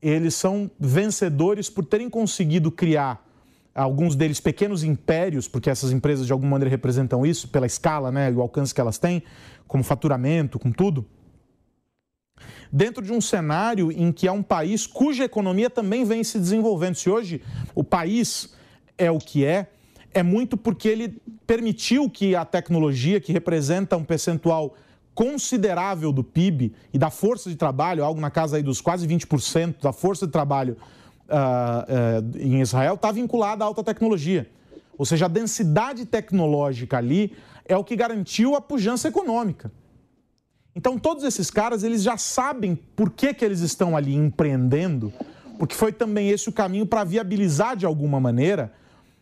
eles 0.00 0.34
são 0.34 0.70
vencedores 0.80 1.68
por 1.68 1.84
terem 1.84 2.08
conseguido 2.08 2.72
criar 2.72 3.24
alguns 3.74 4.16
deles 4.16 4.40
pequenos 4.40 4.82
impérios, 4.82 5.46
porque 5.46 5.70
essas 5.70 5.92
empresas 5.92 6.26
de 6.26 6.32
alguma 6.32 6.52
maneira 6.52 6.70
representam 6.70 7.24
isso 7.24 7.48
pela 7.48 7.66
escala, 7.66 8.10
né, 8.10 8.30
o 8.32 8.40
alcance 8.40 8.74
que 8.74 8.80
elas 8.80 8.98
têm, 8.98 9.22
como 9.68 9.84
faturamento, 9.84 10.58
com 10.58 10.72
tudo 10.72 11.06
dentro 12.72 13.04
de 13.04 13.12
um 13.12 13.20
cenário 13.20 13.92
em 13.92 14.10
que 14.10 14.26
é 14.26 14.32
um 14.32 14.42
país 14.42 14.86
cuja 14.86 15.24
economia 15.24 15.68
também 15.68 16.04
vem 16.04 16.24
se 16.24 16.38
desenvolvendo. 16.38 16.94
Se 16.94 17.10
hoje 17.10 17.42
o 17.74 17.84
país 17.84 18.54
é 18.96 19.10
o 19.10 19.18
que 19.18 19.44
é, 19.44 19.66
é 20.14 20.22
muito 20.22 20.56
porque 20.56 20.88
ele 20.88 21.20
permitiu 21.46 22.08
que 22.08 22.34
a 22.34 22.44
tecnologia, 22.44 23.20
que 23.20 23.32
representa 23.32 23.96
um 23.96 24.04
percentual 24.04 24.74
considerável 25.14 26.12
do 26.12 26.24
PIB 26.24 26.72
e 26.92 26.98
da 26.98 27.10
força 27.10 27.50
de 27.50 27.56
trabalho, 27.56 28.04
algo 28.04 28.20
na 28.20 28.30
casa 28.30 28.56
aí 28.56 28.62
dos 28.62 28.80
quase 28.80 29.06
20% 29.06 29.82
da 29.82 29.92
força 29.92 30.26
de 30.26 30.32
trabalho 30.32 30.76
uh, 31.28 32.22
uh, 32.22 32.38
em 32.38 32.60
Israel, 32.60 32.94
está 32.94 33.12
vinculada 33.12 33.64
à 33.64 33.66
alta 33.66 33.84
tecnologia. 33.84 34.48
Ou 34.96 35.04
seja, 35.04 35.26
a 35.26 35.28
densidade 35.28 36.06
tecnológica 36.06 36.98
ali 36.98 37.36
é 37.64 37.76
o 37.76 37.84
que 37.84 37.96
garantiu 37.96 38.54
a 38.54 38.60
pujança 38.60 39.08
econômica. 39.08 39.70
Então, 40.74 40.98
todos 40.98 41.22
esses 41.24 41.50
caras, 41.50 41.82
eles 41.82 42.02
já 42.02 42.16
sabem 42.16 42.74
por 42.74 43.10
que, 43.10 43.34
que 43.34 43.44
eles 43.44 43.60
estão 43.60 43.96
ali 43.96 44.14
empreendendo, 44.14 45.12
porque 45.58 45.74
foi 45.74 45.92
também 45.92 46.30
esse 46.30 46.48
o 46.48 46.52
caminho 46.52 46.86
para 46.86 47.04
viabilizar, 47.04 47.76
de 47.76 47.84
alguma 47.84 48.18
maneira, 48.18 48.72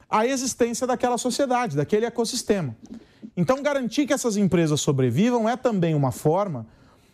a 0.08 0.26
existência 0.26 0.86
daquela 0.86 1.18
sociedade, 1.18 1.76
daquele 1.76 2.06
ecossistema. 2.06 2.76
Então, 3.36 3.62
garantir 3.62 4.06
que 4.06 4.12
essas 4.12 4.36
empresas 4.36 4.80
sobrevivam 4.80 5.48
é 5.48 5.56
também 5.56 5.94
uma 5.94 6.12
forma 6.12 6.66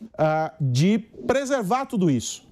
uh, 0.02 0.52
de 0.60 0.98
preservar 1.26 1.86
tudo 1.86 2.10
isso. 2.10 2.46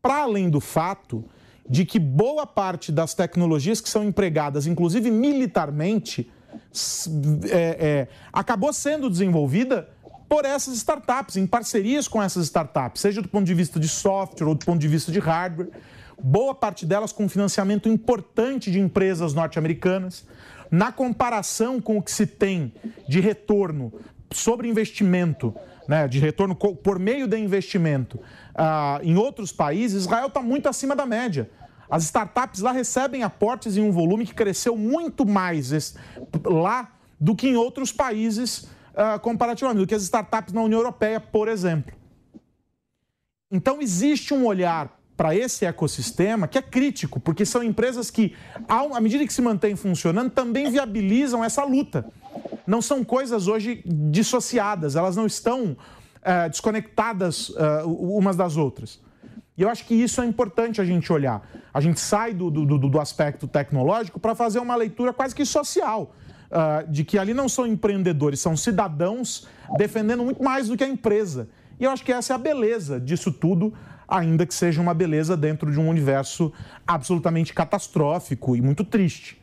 Para 0.00 0.22
além 0.22 0.48
do 0.48 0.60
fato 0.60 1.24
de 1.68 1.84
que 1.84 1.98
boa 1.98 2.46
parte 2.46 2.92
das 2.92 3.14
tecnologias 3.14 3.80
que 3.80 3.88
são 3.88 4.04
empregadas, 4.04 4.66
inclusive 4.66 5.10
militarmente, 5.10 6.30
é, 7.50 7.58
é, 7.58 8.08
acabou 8.32 8.72
sendo 8.72 9.10
desenvolvida 9.10 9.88
por 10.28 10.44
essas 10.44 10.74
startups, 10.76 11.36
em 11.36 11.46
parcerias 11.46 12.08
com 12.08 12.22
essas 12.22 12.44
startups, 12.44 13.00
seja 13.00 13.22
do 13.22 13.28
ponto 13.28 13.44
de 13.44 13.54
vista 13.54 13.78
de 13.78 13.88
software 13.88 14.48
ou 14.48 14.54
do 14.54 14.64
ponto 14.64 14.78
de 14.78 14.88
vista 14.88 15.12
de 15.12 15.18
hardware. 15.18 15.70
Boa 16.22 16.54
parte 16.54 16.86
delas 16.86 17.12
com 17.12 17.28
financiamento 17.28 17.88
importante 17.88 18.70
de 18.70 18.80
empresas 18.80 19.34
norte-americanas. 19.34 20.24
Na 20.70 20.92
comparação 20.92 21.80
com 21.80 21.98
o 21.98 22.02
que 22.02 22.10
se 22.10 22.26
tem 22.26 22.72
de 23.08 23.20
retorno 23.20 23.92
sobre 24.32 24.68
investimento, 24.68 25.54
né, 25.86 26.08
de 26.08 26.18
retorno 26.18 26.54
por 26.54 26.98
meio 26.98 27.26
de 27.26 27.38
investimento 27.38 28.16
uh, 28.16 29.02
em 29.02 29.16
outros 29.16 29.52
países, 29.52 30.02
Israel 30.02 30.26
está 30.26 30.42
muito 30.42 30.68
acima 30.68 30.96
da 30.96 31.06
média. 31.06 31.50
As 31.88 32.02
startups 32.04 32.60
lá 32.60 32.72
recebem 32.72 33.22
aportes 33.22 33.76
em 33.76 33.82
um 33.82 33.92
volume 33.92 34.26
que 34.26 34.34
cresceu 34.34 34.76
muito 34.76 35.24
mais 35.24 35.94
lá 36.44 36.92
do 37.18 37.34
que 37.34 37.48
em 37.48 37.56
outros 37.56 37.92
países 37.92 38.68
uh, 38.92 39.20
comparativamente 39.20 39.80
do 39.80 39.86
que 39.86 39.94
as 39.94 40.02
startups 40.02 40.52
na 40.52 40.62
União 40.62 40.80
Europeia, 40.80 41.20
por 41.20 41.48
exemplo. 41.48 41.94
Então, 43.50 43.80
existe 43.80 44.34
um 44.34 44.44
olhar 44.44 44.95
para 45.16 45.34
esse 45.34 45.64
ecossistema 45.64 46.46
que 46.46 46.58
é 46.58 46.62
crítico, 46.62 47.18
porque 47.18 47.46
são 47.46 47.62
empresas 47.62 48.10
que, 48.10 48.34
à 48.68 49.00
medida 49.00 49.26
que 49.26 49.32
se 49.32 49.40
mantêm 49.40 49.74
funcionando, 49.74 50.30
também 50.30 50.70
viabilizam 50.70 51.42
essa 51.42 51.64
luta. 51.64 52.04
Não 52.66 52.82
são 52.82 53.02
coisas 53.02 53.48
hoje 53.48 53.82
dissociadas, 53.86 54.94
elas 54.94 55.16
não 55.16 55.26
estão 55.26 55.72
uh, 55.72 56.50
desconectadas 56.50 57.48
uh, 57.48 57.86
umas 57.86 58.36
das 58.36 58.56
outras. 58.56 59.00
E 59.56 59.62
eu 59.62 59.70
acho 59.70 59.86
que 59.86 59.94
isso 59.94 60.20
é 60.20 60.26
importante 60.26 60.82
a 60.82 60.84
gente 60.84 61.10
olhar. 61.10 61.48
A 61.72 61.80
gente 61.80 61.98
sai 61.98 62.34
do, 62.34 62.50
do, 62.50 62.78
do 62.78 63.00
aspecto 63.00 63.48
tecnológico 63.48 64.20
para 64.20 64.34
fazer 64.34 64.58
uma 64.58 64.76
leitura 64.76 65.14
quase 65.14 65.34
que 65.34 65.46
social 65.46 66.14
uh, 66.50 66.90
de 66.90 67.04
que 67.04 67.18
ali 67.18 67.32
não 67.32 67.48
são 67.48 67.66
empreendedores, 67.66 68.40
são 68.40 68.54
cidadãos 68.54 69.48
defendendo 69.78 70.24
muito 70.24 70.42
mais 70.42 70.68
do 70.68 70.76
que 70.76 70.84
a 70.84 70.88
empresa. 70.88 71.48
E 71.80 71.84
eu 71.84 71.90
acho 71.90 72.04
que 72.04 72.12
essa 72.12 72.34
é 72.34 72.36
a 72.36 72.38
beleza 72.38 73.00
disso 73.00 73.32
tudo, 73.32 73.72
ainda 74.08 74.46
que 74.46 74.54
seja 74.54 74.80
uma 74.80 74.94
beleza 74.94 75.36
dentro 75.36 75.70
de 75.70 75.78
um 75.78 75.88
universo 75.88 76.52
absolutamente 76.86 77.52
catastrófico 77.52 78.56
e 78.56 78.60
muito 78.60 78.84
triste. 78.84 79.40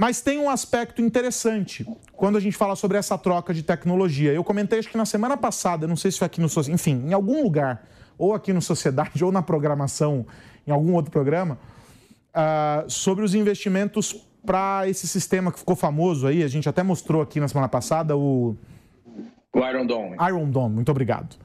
Mas 0.00 0.22
tem 0.22 0.38
um 0.38 0.48
aspecto 0.48 1.02
interessante 1.02 1.86
quando 2.12 2.38
a 2.38 2.40
gente 2.40 2.56
fala 2.56 2.74
sobre 2.74 2.96
essa 2.96 3.18
troca 3.18 3.52
de 3.52 3.62
tecnologia. 3.62 4.32
Eu 4.32 4.42
comentei, 4.42 4.78
acho 4.78 4.88
que 4.88 4.96
na 4.96 5.04
semana 5.04 5.36
passada, 5.36 5.86
não 5.86 5.94
sei 5.94 6.10
se 6.10 6.18
foi 6.18 6.24
aqui 6.24 6.40
no. 6.40 6.46
Enfim, 6.70 7.04
em 7.06 7.12
algum 7.12 7.42
lugar, 7.42 7.86
ou 8.16 8.32
aqui 8.32 8.50
no 8.50 8.62
Sociedade, 8.62 9.22
ou 9.24 9.30
na 9.30 9.42
programação, 9.42 10.26
em 10.66 10.70
algum 10.70 10.94
outro 10.94 11.10
programa, 11.10 11.58
uh, 12.30 12.88
sobre 12.90 13.26
os 13.26 13.34
investimentos 13.34 14.26
para 14.42 14.88
esse 14.88 15.06
sistema 15.06 15.52
que 15.52 15.58
ficou 15.58 15.76
famoso 15.76 16.26
aí, 16.26 16.42
a 16.42 16.48
gente 16.48 16.66
até 16.66 16.82
mostrou 16.82 17.20
aqui 17.20 17.38
na 17.38 17.48
semana 17.48 17.68
passada 17.68 18.16
o. 18.16 18.56
O 19.52 19.68
Iron 19.68 19.84
Dome. 19.84 20.16
Iron 20.26 20.48
Dome, 20.48 20.76
muito 20.76 20.90
obrigado. 20.90 21.36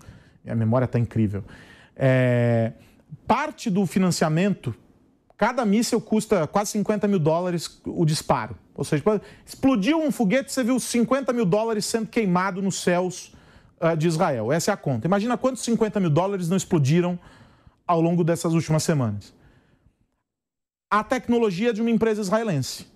Minha 0.46 0.56
memória 0.56 0.86
está 0.86 0.98
incrível. 0.98 1.44
É... 1.96 2.74
Parte 3.28 3.70
do 3.70 3.86
financiamento, 3.86 4.76
cada 5.38 5.66
míssil 5.66 6.00
custa 6.00 6.46
quase 6.48 6.72
50 6.72 7.08
mil 7.08 7.20
dólares 7.20 7.82
o 7.86 8.06
disparo. 8.06 8.56
Ou 8.76 8.84
seja, 8.84 9.04
explodiu 9.46 10.00
um 10.00 10.12
foguete, 10.12 10.52
você 10.52 10.64
viu 10.64 10.80
50 10.80 11.32
mil 11.34 11.46
dólares 11.46 11.86
sendo 11.86 12.08
queimado 12.08 12.62
nos 12.62 12.82
céus 12.82 13.34
uh, 13.80 13.96
de 13.96 14.08
Israel. 14.08 14.52
Essa 14.52 14.72
é 14.72 14.74
a 14.74 14.78
conta. 14.78 15.08
Imagina 15.08 15.38
quantos 15.38 15.64
50 15.64 16.00
mil 16.00 16.10
dólares 16.10 16.50
não 16.50 16.58
explodiram 16.58 17.18
ao 17.88 18.02
longo 18.02 18.24
dessas 18.24 18.54
últimas 18.54 18.84
semanas 18.84 19.34
a 20.90 21.04
tecnologia 21.04 21.74
de 21.74 21.82
uma 21.82 21.92
empresa 21.92 22.22
israelense. 22.22 22.88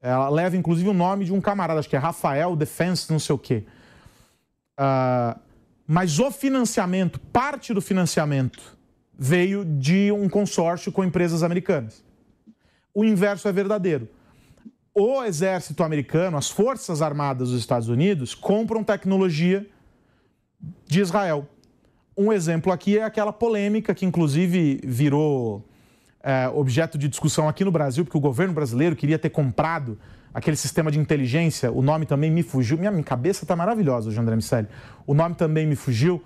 Ela 0.00 0.28
leva, 0.28 0.56
inclusive, 0.56 0.88
o 0.88 0.94
nome 0.94 1.24
de 1.24 1.32
um 1.32 1.40
camarada, 1.40 1.80
acho 1.80 1.88
que 1.88 1.96
é 1.96 1.98
Rafael 1.98 2.54
Defense, 2.54 3.10
não 3.10 3.18
sei 3.18 3.34
o 3.34 3.38
quê. 3.38 3.64
Uh, 4.78 5.38
mas 5.86 6.18
o 6.18 6.30
financiamento, 6.30 7.20
parte 7.20 7.72
do 7.72 7.80
financiamento, 7.80 8.76
veio 9.18 9.64
de 9.64 10.10
um 10.12 10.28
consórcio 10.28 10.90
com 10.90 11.04
empresas 11.04 11.42
americanas. 11.42 12.04
O 12.92 13.04
inverso 13.04 13.46
é 13.48 13.52
verdadeiro. 13.52 14.08
O 14.94 15.22
exército 15.22 15.84
americano, 15.84 16.36
as 16.36 16.48
forças 16.48 17.02
armadas 17.02 17.50
dos 17.50 17.60
Estados 17.60 17.88
Unidos, 17.88 18.34
compram 18.34 18.82
tecnologia 18.82 19.66
de 20.86 21.00
Israel. 21.00 21.46
Um 22.16 22.32
exemplo 22.32 22.72
aqui 22.72 22.98
é 22.98 23.04
aquela 23.04 23.32
polêmica 23.32 23.94
que, 23.94 24.06
inclusive, 24.06 24.80
virou 24.82 25.62
é, 26.22 26.48
objeto 26.48 26.96
de 26.96 27.08
discussão 27.08 27.48
aqui 27.48 27.64
no 27.64 27.70
Brasil, 27.70 28.04
porque 28.04 28.16
o 28.16 28.20
governo 28.20 28.54
brasileiro 28.54 28.96
queria 28.96 29.18
ter 29.18 29.30
comprado 29.30 29.98
aquele 30.36 30.54
sistema 30.54 30.90
de 30.90 30.98
inteligência, 30.98 31.72
o 31.72 31.80
nome 31.80 32.04
também 32.04 32.30
me 32.30 32.42
fugiu. 32.42 32.76
Minha, 32.76 32.90
minha 32.90 33.02
cabeça 33.02 33.44
está 33.44 33.56
maravilhosa, 33.56 34.10
Jean 34.10 34.20
André 34.20 34.36
Miceli. 34.36 34.68
O 35.06 35.14
nome 35.14 35.34
também 35.34 35.66
me 35.66 35.74
fugiu. 35.74 36.16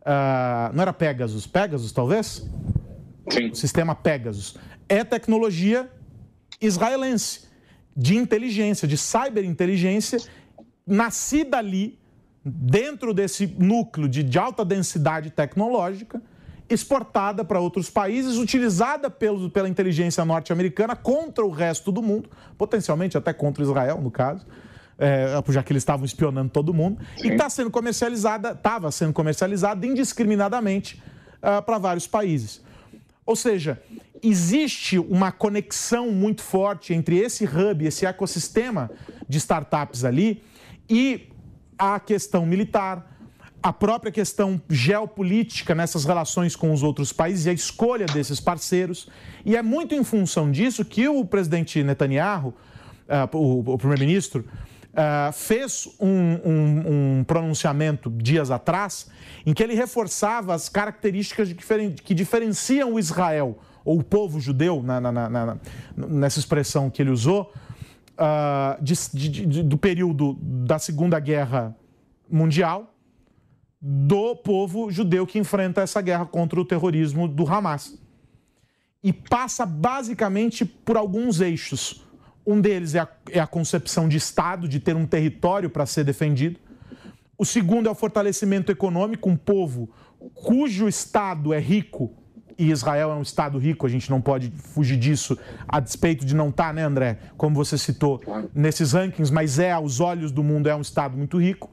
Uh, 0.00 0.74
não 0.74 0.82
era 0.82 0.92
Pegasus? 0.92 1.46
Pegasus, 1.46 1.92
talvez? 1.92 2.44
Sim. 3.30 3.50
O 3.50 3.54
sistema 3.54 3.94
Pegasus. 3.94 4.56
É 4.88 5.04
tecnologia 5.04 5.88
israelense 6.60 7.42
de 7.96 8.16
inteligência, 8.16 8.88
de 8.88 8.98
cyberinteligência, 8.98 10.18
nascida 10.84 11.56
ali, 11.56 12.00
dentro 12.44 13.14
desse 13.14 13.46
núcleo 13.46 14.08
de, 14.08 14.24
de 14.24 14.40
alta 14.40 14.64
densidade 14.64 15.30
tecnológica, 15.30 16.20
exportada 16.72 17.44
para 17.44 17.60
outros 17.60 17.90
países, 17.90 18.36
utilizada 18.36 19.10
pelo, 19.10 19.50
pela 19.50 19.68
inteligência 19.68 20.24
norte-americana 20.24 20.96
contra 20.96 21.44
o 21.44 21.50
resto 21.50 21.92
do 21.92 22.02
mundo, 22.02 22.28
potencialmente 22.56 23.16
até 23.16 23.32
contra 23.32 23.62
Israel, 23.62 24.00
no 24.00 24.10
caso, 24.10 24.46
é, 24.98 25.26
já 25.48 25.62
que 25.62 25.72
eles 25.72 25.82
estavam 25.82 26.04
espionando 26.04 26.50
todo 26.50 26.72
mundo, 26.72 27.00
Sim. 27.16 27.28
e 27.28 27.32
está 27.32 27.50
sendo 27.50 27.70
comercializada, 27.70 28.52
estava 28.52 28.90
sendo 28.90 29.12
comercializada 29.12 29.86
indiscriminadamente 29.86 31.02
uh, 31.38 31.62
para 31.62 31.78
vários 31.78 32.06
países. 32.06 32.60
Ou 33.24 33.36
seja, 33.36 33.80
existe 34.22 34.98
uma 34.98 35.32
conexão 35.32 36.10
muito 36.10 36.42
forte 36.42 36.92
entre 36.94 37.18
esse 37.18 37.44
hub, 37.44 37.84
esse 37.84 38.06
ecossistema 38.06 38.90
de 39.28 39.38
startups 39.38 40.04
ali 40.04 40.42
e 40.88 41.28
a 41.78 41.98
questão 41.98 42.46
militar, 42.46 43.11
a 43.62 43.72
própria 43.72 44.10
questão 44.10 44.60
geopolítica 44.68 45.74
nessas 45.74 46.04
relações 46.04 46.56
com 46.56 46.72
os 46.72 46.82
outros 46.82 47.12
países 47.12 47.46
e 47.46 47.50
a 47.50 47.52
escolha 47.52 48.06
desses 48.06 48.40
parceiros. 48.40 49.08
E 49.44 49.56
é 49.56 49.62
muito 49.62 49.94
em 49.94 50.02
função 50.02 50.50
disso 50.50 50.84
que 50.84 51.08
o 51.08 51.24
presidente 51.24 51.82
Netanyahu, 51.82 52.48
uh, 52.48 53.36
o, 53.36 53.74
o 53.74 53.78
primeiro-ministro, 53.78 54.44
uh, 54.92 55.32
fez 55.32 55.88
um, 56.00 56.08
um, 56.08 57.18
um, 57.20 57.24
pronunciamento 57.24 58.10
dias 58.10 58.50
atrás 58.50 59.08
em 59.46 59.54
que 59.54 59.62
ele 59.62 59.74
reforçava 59.74 60.54
as 60.54 60.68
características 60.68 61.48
diferen 61.48 61.92
que 61.92 62.14
diferenciam 62.14 62.94
o 62.94 62.98
Israel, 62.98 63.58
ou 63.84 63.98
o 63.98 64.02
povo 64.02 64.40
judeu, 64.40 64.82
na, 64.82 65.00
na, 65.00 65.12
na, 65.12 65.56
nessa 65.96 66.38
expressão 66.38 66.90
que 66.90 67.00
ele 67.00 67.10
usou, 67.10 67.52
uh, 68.12 68.82
de, 68.82 68.94
de, 69.12 69.46
de, 69.46 69.62
do 69.62 69.78
período 69.78 70.36
da 70.40 70.78
Segunda 70.78 71.20
Guerra 71.20 71.76
Mundial, 72.28 72.91
do 73.84 74.36
povo 74.36 74.92
judeu 74.92 75.26
que 75.26 75.40
enfrenta 75.40 75.80
essa 75.80 76.00
guerra 76.00 76.24
contra 76.24 76.60
o 76.60 76.64
terrorismo 76.64 77.26
do 77.26 77.44
Hamas. 77.52 77.98
E 79.02 79.12
passa 79.12 79.66
basicamente 79.66 80.64
por 80.64 80.96
alguns 80.96 81.40
eixos. 81.40 82.06
Um 82.46 82.60
deles 82.60 82.94
é 82.94 83.00
a, 83.00 83.08
é 83.30 83.40
a 83.40 83.46
concepção 83.46 84.08
de 84.08 84.16
Estado, 84.16 84.68
de 84.68 84.78
ter 84.78 84.94
um 84.94 85.04
território 85.04 85.68
para 85.68 85.84
ser 85.84 86.04
defendido. 86.04 86.60
O 87.36 87.44
segundo 87.44 87.88
é 87.88 87.90
o 87.90 87.94
fortalecimento 87.94 88.70
econômico, 88.70 89.28
um 89.28 89.36
povo 89.36 89.90
cujo 90.32 90.86
Estado 90.86 91.52
é 91.52 91.58
rico, 91.58 92.12
e 92.56 92.70
Israel 92.70 93.10
é 93.10 93.14
um 93.14 93.22
Estado 93.22 93.58
rico, 93.58 93.84
a 93.84 93.88
gente 93.88 94.08
não 94.08 94.20
pode 94.20 94.52
fugir 94.52 94.96
disso, 94.96 95.36
a 95.66 95.80
despeito 95.80 96.24
de 96.24 96.36
não 96.36 96.50
estar, 96.50 96.68
tá, 96.68 96.72
né, 96.72 96.84
André, 96.84 97.18
como 97.36 97.56
você 97.56 97.76
citou, 97.76 98.20
nesses 98.54 98.92
rankings, 98.92 99.32
mas 99.32 99.58
é, 99.58 99.72
aos 99.72 99.98
olhos 99.98 100.30
do 100.30 100.44
mundo, 100.44 100.68
é 100.68 100.76
um 100.76 100.80
Estado 100.80 101.16
muito 101.16 101.40
rico. 101.40 101.68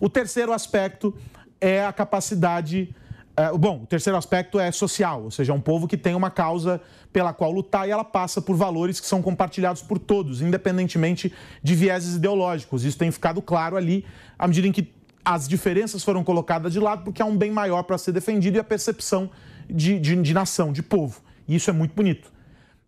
O 0.00 0.08
terceiro 0.08 0.52
aspecto 0.52 1.14
é 1.60 1.84
a 1.84 1.92
capacidade 1.92 2.94
é, 3.36 3.56
bom, 3.56 3.82
o 3.84 3.86
terceiro 3.86 4.18
aspecto 4.18 4.58
é 4.58 4.70
social, 4.70 5.22
ou 5.22 5.30
seja, 5.30 5.52
é 5.52 5.54
um 5.54 5.60
povo 5.60 5.86
que 5.86 5.96
tem 5.96 6.14
uma 6.14 6.30
causa 6.30 6.80
pela 7.12 7.32
qual 7.32 7.50
lutar 7.50 7.88
e 7.88 7.90
ela 7.90 8.04
passa 8.04 8.42
por 8.42 8.54
valores 8.56 9.00
que 9.00 9.06
são 9.06 9.22
compartilhados 9.22 9.82
por 9.82 9.98
todos, 9.98 10.42
independentemente 10.42 11.32
de 11.62 11.74
vieses 11.74 12.16
ideológicos. 12.16 12.84
Isso 12.84 12.98
tem 12.98 13.10
ficado 13.10 13.40
claro 13.40 13.76
ali 13.76 14.04
à 14.38 14.46
medida 14.46 14.66
em 14.66 14.72
que 14.72 14.92
as 15.24 15.48
diferenças 15.48 16.02
foram 16.02 16.24
colocadas 16.24 16.72
de 16.72 16.80
lado, 16.80 17.04
porque 17.04 17.22
há 17.22 17.24
um 17.24 17.36
bem 17.36 17.50
maior 17.50 17.82
para 17.84 17.96
ser 17.96 18.12
defendido 18.12 18.56
e 18.56 18.60
a 18.60 18.64
percepção 18.64 19.30
de, 19.68 19.98
de, 19.98 20.16
de 20.16 20.34
nação, 20.34 20.72
de 20.72 20.82
povo. 20.82 21.22
E 21.46 21.54
isso 21.54 21.70
é 21.70 21.72
muito 21.72 21.94
bonito. 21.94 22.32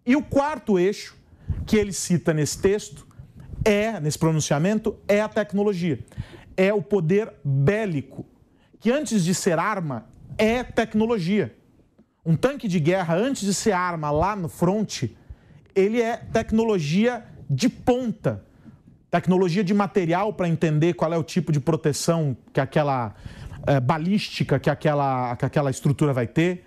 E 0.05 0.17
o 0.17 0.23
quarto 0.23 0.79
eixo 0.79 1.17
que 1.67 1.77
ele 1.77 1.93
cita 1.93 2.35
nesse 2.35 2.59
texto 2.59 3.07
é, 3.65 4.01
nesse 4.01 4.19
pronunciamento, 4.19 4.97
é 5.07 5.21
a 5.21 5.29
tecnologia. 5.29 5.99
É 6.57 6.73
o 6.73 6.83
poder 6.83 7.33
bélico, 7.45 8.27
que 8.81 8.91
antes 8.91 9.25
de 9.25 9.35
ser 9.35 9.59
arma, 9.59 10.07
é 10.37 10.63
tecnologia. 10.63 11.55
Um 12.25 12.37
tanque 12.37 12.69
de 12.69 12.79
guerra, 12.79 13.17
antes 13.17 13.43
de 13.43 13.55
ser 13.55 13.73
arma 13.73 14.11
lá 14.11 14.37
no 14.37 14.49
fronte, 14.49 15.17
ele 15.75 16.01
é 16.01 16.17
tecnologia 16.17 17.25
de 17.49 17.69
ponta. 17.69 18.45
Tecnologia 19.11 19.63
de 19.63 19.75
material 19.75 20.33
para 20.33 20.49
entender 20.49 20.95
qual 20.95 21.13
é 21.13 21.19
o 21.19 21.23
tipo 21.23 21.53
de 21.53 21.61
proteção 21.61 22.37
que 22.53 22.61
aquela 22.61 23.15
é, 23.67 23.81
balística 23.81 24.59
que 24.59 24.71
aquela, 24.71 25.37
que 25.37 25.45
aquela 25.45 25.71
estrutura 25.71 26.13
vai 26.13 26.27
ter. 26.27 26.65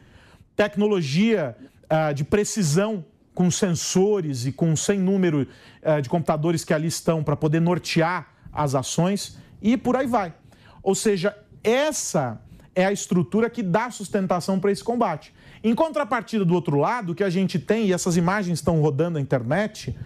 Tecnologia 0.56 1.56
é, 1.90 2.14
de 2.14 2.24
precisão 2.24 3.04
com 3.34 3.52
sensores 3.52 4.46
e 4.46 4.52
com 4.52 4.76
sem 4.76 5.00
número 5.00 5.48
é, 5.82 6.00
de 6.02 6.08
computadores 6.08 6.64
que 6.64 6.74
ali 6.74 6.88
estão 6.88 7.24
para 7.24 7.36
poder 7.36 7.60
nortear 7.60 8.28
as 8.52 8.76
ações 8.76 9.38
e 9.66 9.76
por 9.76 9.96
aí 9.96 10.06
vai. 10.06 10.32
Ou 10.84 10.94
seja, 10.94 11.36
essa 11.64 12.40
é 12.76 12.86
a 12.86 12.92
estrutura 12.92 13.50
que 13.50 13.64
dá 13.64 13.90
sustentação 13.90 14.60
para 14.60 14.72
esse 14.72 14.84
combate. 14.84 15.34
Em 15.64 15.74
contrapartida, 15.74 16.46
do 16.46 16.54
outro 16.54 16.78
lado, 16.78 17.14
o 17.14 17.16
que 17.16 17.24
a 17.24 17.30
gente 17.32 17.58
tem, 17.58 17.88
e 17.88 17.94
essas 17.94 18.16
imagens 18.16 18.60
estão 18.60 18.80
rodando 18.80 19.16
na 19.16 19.22
internet, 19.22 19.98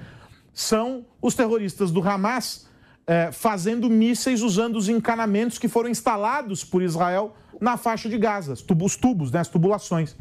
são 0.53 1.05
os 1.21 1.35
terroristas 1.35 1.91
do 1.91 2.01
Hamas 2.07 2.69
é, 3.05 3.33
fazendo 3.33 3.89
mísseis 3.89 4.41
usando 4.41 4.77
os 4.77 4.87
encanamentos 4.87 5.57
que 5.57 5.67
foram 5.67 5.89
instalados 5.89 6.63
por 6.63 6.81
Israel 6.81 7.35
na 7.59 7.75
faixa 7.75 8.07
de 8.07 8.17
Gaza, 8.17 8.53
os 8.53 8.95
tubos 8.95 9.29
né, 9.29 9.39
as 9.39 9.49
tubulações. 9.49 10.15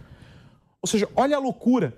Ou 0.83 0.89
seja, 0.89 1.09
olha 1.15 1.37
a 1.37 1.41
loucura. 1.41 1.97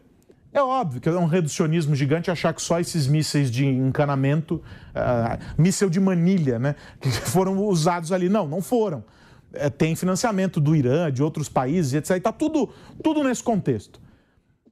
É 0.53 0.63
óbvio 0.63 1.01
que 1.01 1.09
é 1.09 1.13
um 1.13 1.27
reducionismo 1.27 1.95
gigante 1.95 2.31
achar 2.31 2.53
que 2.53 2.61
só 2.61 2.81
esses 2.81 3.07
mísseis 3.07 3.51
de 3.51 3.65
encanamento, 3.65 4.57
uh, 4.57 5.61
míssel 5.61 5.89
de 5.89 6.01
manilha, 6.01 6.59
né, 6.59 6.75
que 7.01 7.09
foram 7.31 7.57
usados 7.59 8.11
ali. 8.11 8.29
Não, 8.29 8.49
não 8.49 8.61
foram 8.61 9.05
é, 9.53 9.69
tem 9.69 9.95
financiamento 9.95 10.61
do 10.61 10.75
Irã, 10.75 11.11
de 11.11 11.23
outros 11.23 11.49
países, 11.49 11.95
etc. 11.95 12.17
Está 12.17 12.33
tudo, 12.33 12.71
tudo 13.03 13.23
nesse 13.23 13.43
contexto. 13.43 14.01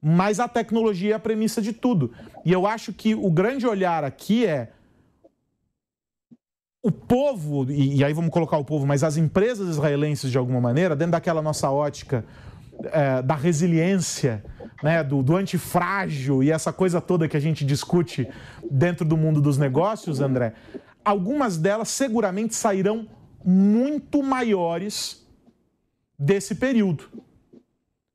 Mas 0.01 0.39
a 0.39 0.47
tecnologia 0.47 1.13
é 1.13 1.15
a 1.15 1.19
premissa 1.19 1.61
de 1.61 1.73
tudo. 1.73 2.11
E 2.45 2.51
eu 2.51 2.65
acho 2.65 2.93
que 2.93 3.13
o 3.13 3.29
grande 3.29 3.67
olhar 3.67 4.03
aqui 4.03 4.45
é 4.45 4.71
o 6.81 6.91
povo, 6.91 7.69
e, 7.69 7.97
e 7.97 8.03
aí 8.03 8.13
vamos 8.13 8.31
colocar 8.31 8.57
o 8.57 8.63
povo, 8.63 8.87
mas 8.87 9.03
as 9.03 9.17
empresas 9.17 9.67
israelenses, 9.67 10.31
de 10.31 10.37
alguma 10.37 10.61
maneira, 10.61 10.95
dentro 10.95 11.11
daquela 11.11 11.41
nossa 11.41 11.69
ótica 11.69 12.23
é, 12.85 13.21
da 13.21 13.35
resiliência, 13.35 14.43
né, 14.81 15.03
do, 15.03 15.21
do 15.21 15.35
antifrágil 15.35 16.43
e 16.43 16.51
essa 16.51 16.71
coisa 16.71 17.01
toda 17.01 17.27
que 17.27 17.37
a 17.37 17.39
gente 17.39 17.65
discute 17.65 18.27
dentro 18.69 19.05
do 19.05 19.17
mundo 19.17 19.41
dos 19.41 19.57
negócios, 19.57 20.19
André, 20.19 20.53
algumas 21.03 21.57
delas 21.57 21.89
seguramente 21.89 22.55
sairão 22.55 23.07
muito 23.43 24.21
maiores 24.23 25.25
desse 26.17 26.55
período. 26.55 27.05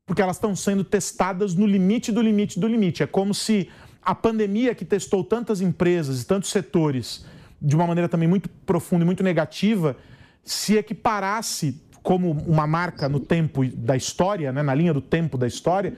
Porque 0.05 0.21
elas 0.21 0.35
estão 0.35 0.55
sendo 0.55 0.83
testadas 0.83 1.55
no 1.55 1.65
limite 1.65 2.11
do 2.11 2.21
limite 2.21 2.59
do 2.59 2.67
limite. 2.67 3.01
É 3.01 3.07
como 3.07 3.33
se 3.33 3.69
a 4.01 4.13
pandemia 4.13 4.75
que 4.75 4.85
testou 4.85 5.23
tantas 5.23 5.61
empresas 5.61 6.21
e 6.21 6.25
tantos 6.25 6.51
setores 6.51 7.25
de 7.59 7.75
uma 7.75 7.87
maneira 7.87 8.07
também 8.07 8.27
muito 8.27 8.47
profunda 8.47 9.03
e 9.03 9.05
muito 9.05 9.23
negativa 9.23 9.97
se 10.43 10.77
equiparasse 10.77 11.81
como 12.03 12.31
uma 12.45 12.67
marca 12.67 13.09
no 13.09 13.19
tempo 13.19 13.65
da 13.65 13.97
história, 13.97 14.53
né, 14.53 14.61
na 14.61 14.75
linha 14.75 14.93
do 14.93 15.01
tempo 15.01 15.39
da 15.39 15.47
história, 15.47 15.95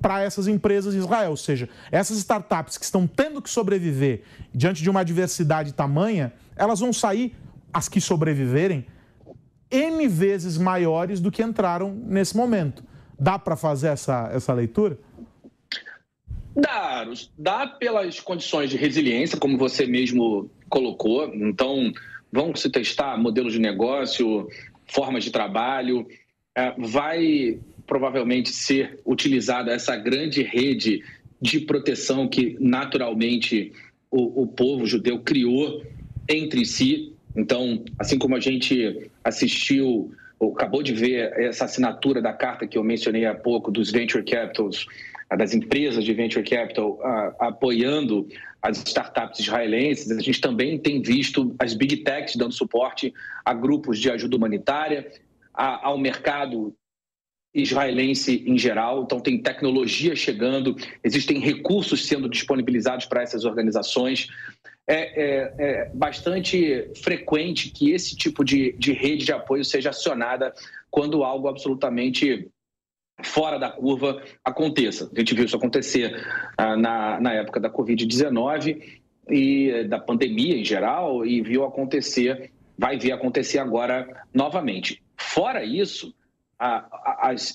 para 0.00 0.22
essas 0.22 0.46
empresas 0.46 0.94
de 0.94 1.00
Israel. 1.00 1.30
Ou 1.30 1.36
seja, 1.36 1.68
essas 1.90 2.18
startups 2.18 2.78
que 2.78 2.84
estão 2.84 3.06
tendo 3.06 3.42
que 3.42 3.50
sobreviver 3.50 4.22
diante 4.54 4.82
de 4.82 4.90
uma 4.90 5.00
adversidade 5.00 5.72
tamanha, 5.72 6.32
elas 6.56 6.80
vão 6.80 6.92
sair 6.92 7.34
as 7.72 7.88
que 7.88 8.00
sobreviverem, 8.00 8.86
N 9.70 10.08
vezes 10.08 10.56
maiores 10.56 11.20
do 11.20 11.30
que 11.30 11.42
entraram 11.42 11.92
nesse 11.92 12.36
momento. 12.36 12.82
Dá 13.18 13.38
para 13.38 13.56
fazer 13.56 13.88
essa, 13.88 14.30
essa 14.32 14.52
leitura? 14.52 14.98
Dá, 16.56 17.06
dá 17.36 17.66
pelas 17.66 18.18
condições 18.20 18.70
de 18.70 18.76
resiliência, 18.76 19.38
como 19.38 19.58
você 19.58 19.86
mesmo 19.86 20.50
colocou. 20.68 21.32
Então, 21.34 21.92
vão 22.32 22.54
se 22.54 22.70
testar 22.70 23.16
modelos 23.18 23.52
de 23.52 23.58
negócio, 23.58 24.48
formas 24.86 25.24
de 25.24 25.30
trabalho. 25.30 26.06
É, 26.56 26.74
vai 26.78 27.60
provavelmente 27.88 28.50
ser 28.50 29.00
utilizada 29.04 29.72
essa 29.72 29.96
grande 29.96 30.42
rede 30.42 31.02
de 31.40 31.60
proteção 31.60 32.28
que 32.28 32.56
naturalmente 32.60 33.72
o, 34.10 34.42
o 34.42 34.46
povo 34.46 34.86
judeu 34.86 35.18
criou 35.20 35.82
entre 36.28 36.64
si. 36.66 37.14
Então, 37.34 37.82
assim 37.98 38.18
como 38.18 38.36
a 38.36 38.40
gente 38.40 39.10
assistiu, 39.24 40.12
ou 40.38 40.52
acabou 40.52 40.82
de 40.82 40.92
ver 40.92 41.32
essa 41.40 41.64
assinatura 41.64 42.20
da 42.20 42.32
carta 42.32 42.66
que 42.66 42.76
eu 42.76 42.84
mencionei 42.84 43.24
há 43.24 43.34
pouco 43.34 43.70
dos 43.70 43.90
venture 43.90 44.24
capitals, 44.24 44.86
das 45.36 45.54
empresas 45.54 46.04
de 46.04 46.12
venture 46.12 46.44
capital 46.44 46.98
apoiando 47.38 48.28
as 48.62 48.78
startups 48.78 49.40
israelenses, 49.40 50.10
a 50.10 50.20
gente 50.20 50.40
também 50.40 50.78
tem 50.78 51.00
visto 51.00 51.54
as 51.58 51.74
big 51.74 51.98
techs 51.98 52.34
dando 52.36 52.52
suporte 52.52 53.14
a 53.44 53.54
grupos 53.54 53.98
de 53.98 54.10
ajuda 54.10 54.36
humanitária, 54.36 55.10
ao 55.54 55.98
mercado 55.98 56.74
israelense 57.54 58.44
em 58.46 58.58
geral. 58.58 59.02
Então, 59.02 59.20
tem 59.20 59.40
tecnologia 59.40 60.14
chegando, 60.14 60.76
existem 61.02 61.38
recursos 61.38 62.06
sendo 62.06 62.28
disponibilizados 62.28 63.06
para 63.06 63.22
essas 63.22 63.44
organizações 63.44 64.28
é, 64.90 64.94
é, 64.94 65.54
é, 65.58 65.90
bastante 65.92 66.90
frequente 67.02 67.68
que 67.70 67.90
esse 67.92 68.16
tipo 68.16 68.42
de, 68.42 68.72
de 68.78 68.92
rede 68.92 69.26
de 69.26 69.32
apoio 69.32 69.62
seja 69.62 69.90
acionada 69.90 70.54
quando 70.90 71.22
algo 71.22 71.46
absolutamente 71.46 72.48
fora 73.22 73.58
da 73.58 73.70
curva 73.70 74.22
aconteça. 74.42 75.10
A 75.14 75.18
gente 75.18 75.34
viu 75.34 75.44
isso 75.44 75.56
acontecer 75.56 76.18
ah, 76.56 76.74
na, 76.74 77.20
na 77.20 77.34
época 77.34 77.60
da 77.60 77.68
Covid-19 77.68 79.00
e 79.28 79.84
da 79.84 79.98
pandemia 79.98 80.56
em 80.56 80.64
geral 80.64 81.26
e 81.26 81.42
viu 81.42 81.64
acontecer, 81.64 82.50
vai 82.78 82.96
ver 82.96 83.12
acontecer 83.12 83.58
agora 83.58 84.24
novamente. 84.32 85.02
Fora 85.18 85.62
isso, 85.64 86.14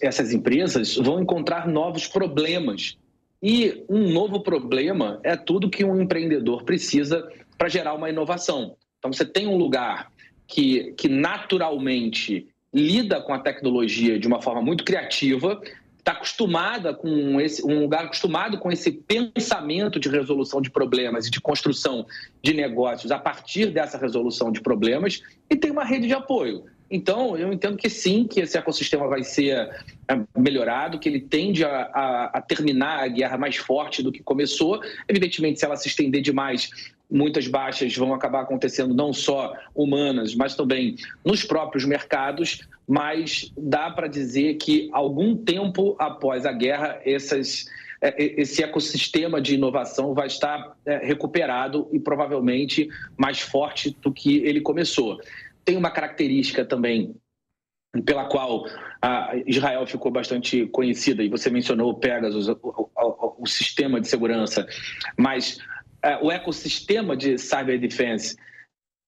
essas 0.01 0.33
empresas 0.33 0.95
vão 0.95 1.21
encontrar 1.21 1.67
novos 1.67 2.07
problemas. 2.07 2.97
E 3.41 3.83
um 3.89 4.09
novo 4.11 4.41
problema 4.41 5.19
é 5.23 5.35
tudo 5.35 5.69
que 5.69 5.83
um 5.83 6.01
empreendedor 6.01 6.63
precisa 6.63 7.29
para 7.57 7.67
gerar 7.67 7.93
uma 7.93 8.09
inovação. 8.09 8.77
Então, 8.97 9.11
você 9.11 9.25
tem 9.25 9.47
um 9.47 9.57
lugar 9.57 10.09
que, 10.47 10.93
que 10.93 11.09
naturalmente 11.09 12.47
lida 12.73 13.21
com 13.21 13.33
a 13.33 13.39
tecnologia 13.39 14.17
de 14.17 14.27
uma 14.27 14.41
forma 14.41 14.61
muito 14.61 14.83
criativa, 14.83 15.61
está 15.99 16.11
acostumada 16.11 16.93
com 16.93 17.39
esse 17.39 17.65
um 17.65 17.81
lugar 17.81 18.05
acostumado 18.05 18.57
com 18.57 18.71
esse 18.71 18.91
pensamento 18.91 19.99
de 19.99 20.09
resolução 20.09 20.61
de 20.61 20.69
problemas 20.69 21.27
e 21.27 21.31
de 21.31 21.39
construção 21.39 22.05
de 22.41 22.53
negócios 22.53 23.11
a 23.11 23.19
partir 23.19 23.67
dessa 23.67 23.97
resolução 23.97 24.51
de 24.51 24.59
problemas 24.59 25.21
e 25.49 25.55
tem 25.55 25.71
uma 25.71 25.85
rede 25.85 26.07
de 26.07 26.13
apoio. 26.13 26.65
Então, 26.89 27.37
eu 27.37 27.51
entendo 27.51 27.77
que 27.77 27.89
sim, 27.89 28.25
que 28.25 28.41
esse 28.41 28.57
ecossistema 28.57 29.07
vai 29.07 29.23
ser 29.23 29.69
é, 30.07 30.19
melhorado, 30.37 30.99
que 30.99 31.09
ele 31.09 31.19
tende 31.19 31.63
a, 31.65 31.89
a, 31.93 32.25
a, 32.37 32.41
terminar 32.41 33.03
a 33.03 33.07
guerra 33.07 33.37
mais 33.37 33.55
forte 33.55 34.03
do 34.03 34.11
que 34.11 34.21
começou. 34.21 34.81
Evidentemente, 35.07 35.59
se 35.59 35.65
ela 35.65 35.75
se 35.75 35.87
estender 35.87 36.21
demais, 36.21 36.69
muitas 37.09 37.47
baixas 37.47 37.95
vão 37.95 38.13
acabar 38.13 38.41
acontecendo 38.41 38.93
não 38.93 39.13
só 39.13 39.53
humanas, 39.73 40.35
mas 40.35 40.55
também 40.55 40.95
nos 41.25 41.43
próprios 41.43 41.85
mercados. 41.85 42.61
Mas 42.87 43.51
dá 43.57 43.89
para 43.89 44.07
dizer 44.07 44.55
que 44.55 44.89
algum 44.91 45.35
tempo 45.37 45.95
após 45.97 46.45
a 46.45 46.51
guerra, 46.51 46.99
essas, 47.05 47.65
é, 48.01 48.41
esse 48.41 48.61
ecossistema 48.61 49.41
de 49.41 49.55
inovação 49.55 50.13
vai 50.13 50.27
estar 50.27 50.75
recuperado 51.01 51.87
e 51.93 51.99
provavelmente 51.99 52.89
mais 53.17 53.39
forte 53.39 53.95
do 54.01 54.11
que 54.11 54.37
ele 54.45 54.59
começou 54.59 55.17
tem 55.65 55.77
uma 55.77 55.91
característica 55.91 56.65
também 56.65 57.15
pela 58.05 58.25
qual 58.25 58.65
Israel 59.45 59.85
ficou 59.85 60.11
bastante 60.11 60.65
conhecida, 60.67 61.23
e 61.23 61.29
você 61.29 61.49
mencionou 61.49 61.91
o 61.91 61.99
Pegasus, 61.99 62.47
o, 62.47 62.59
o, 62.63 63.35
o 63.43 63.47
sistema 63.47 64.01
de 64.01 64.07
segurança, 64.07 64.65
mas 65.15 65.59
é, 66.01 66.17
o 66.17 66.31
ecossistema 66.31 67.15
de 67.15 67.37
cyber 67.37 67.79
defense 67.79 68.35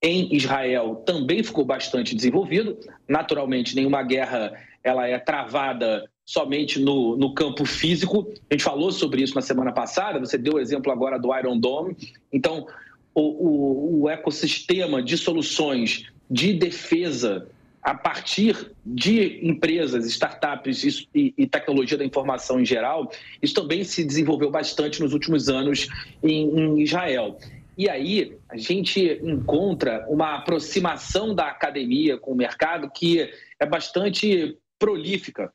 em 0.02 0.36
Israel 0.36 1.04
também 1.06 1.44
ficou 1.44 1.66
bastante 1.66 2.16
desenvolvido. 2.16 2.78
Naturalmente, 3.08 3.76
nenhuma 3.76 4.04
guerra 4.04 4.54
ela 4.84 5.08
é 5.08 5.18
travada 5.18 6.08
somente 6.24 6.80
no, 6.80 7.18
no 7.18 7.34
campo 7.34 7.66
físico. 7.66 8.32
A 8.50 8.54
gente 8.54 8.64
falou 8.64 8.92
sobre 8.92 9.24
isso 9.24 9.34
na 9.34 9.42
semana 9.42 9.72
passada, 9.72 10.20
você 10.20 10.38
deu 10.38 10.54
o 10.54 10.60
exemplo 10.60 10.92
agora 10.92 11.18
do 11.18 11.36
Iron 11.36 11.60
Dome. 11.60 11.98
Então, 12.32 12.68
o, 13.16 13.22
o, 13.22 14.02
o 14.04 14.10
ecossistema 14.10 15.02
de 15.02 15.18
soluções 15.18 16.06
de 16.30 16.54
defesa 16.54 17.48
a 17.86 17.94
partir 17.94 18.72
de 18.84 19.48
empresas, 19.48 20.08
startups 20.08 21.08
e, 21.14 21.34
e, 21.38 21.46
tecnologia 21.46 21.96
da 21.96 22.04
informação 22.04 22.60
em 22.60 22.66
geral, 22.66 23.12
isso 23.40 23.54
também 23.54 23.84
se 23.84 24.04
desenvolveu 24.04 24.50
bastante 24.50 25.00
nos 25.00 25.14
últimos 25.14 25.50
anos 25.50 25.88
em, 26.24 26.50
em 26.50 26.82
Israel. 26.82 27.38
E 27.78 27.88
aí 27.88 28.36
a 28.50 28.58
gente 28.58 29.20
encontra 29.22 30.04
uma 30.10 30.36
aproximação 30.36 31.36
da 31.36 31.48
academia 31.48 32.18
com 32.18 32.32
o 32.32 32.36
mercado 32.36 32.90
que 32.90 33.30
é 33.60 33.66
bastante 33.68 34.58
prolífica. 34.80 35.54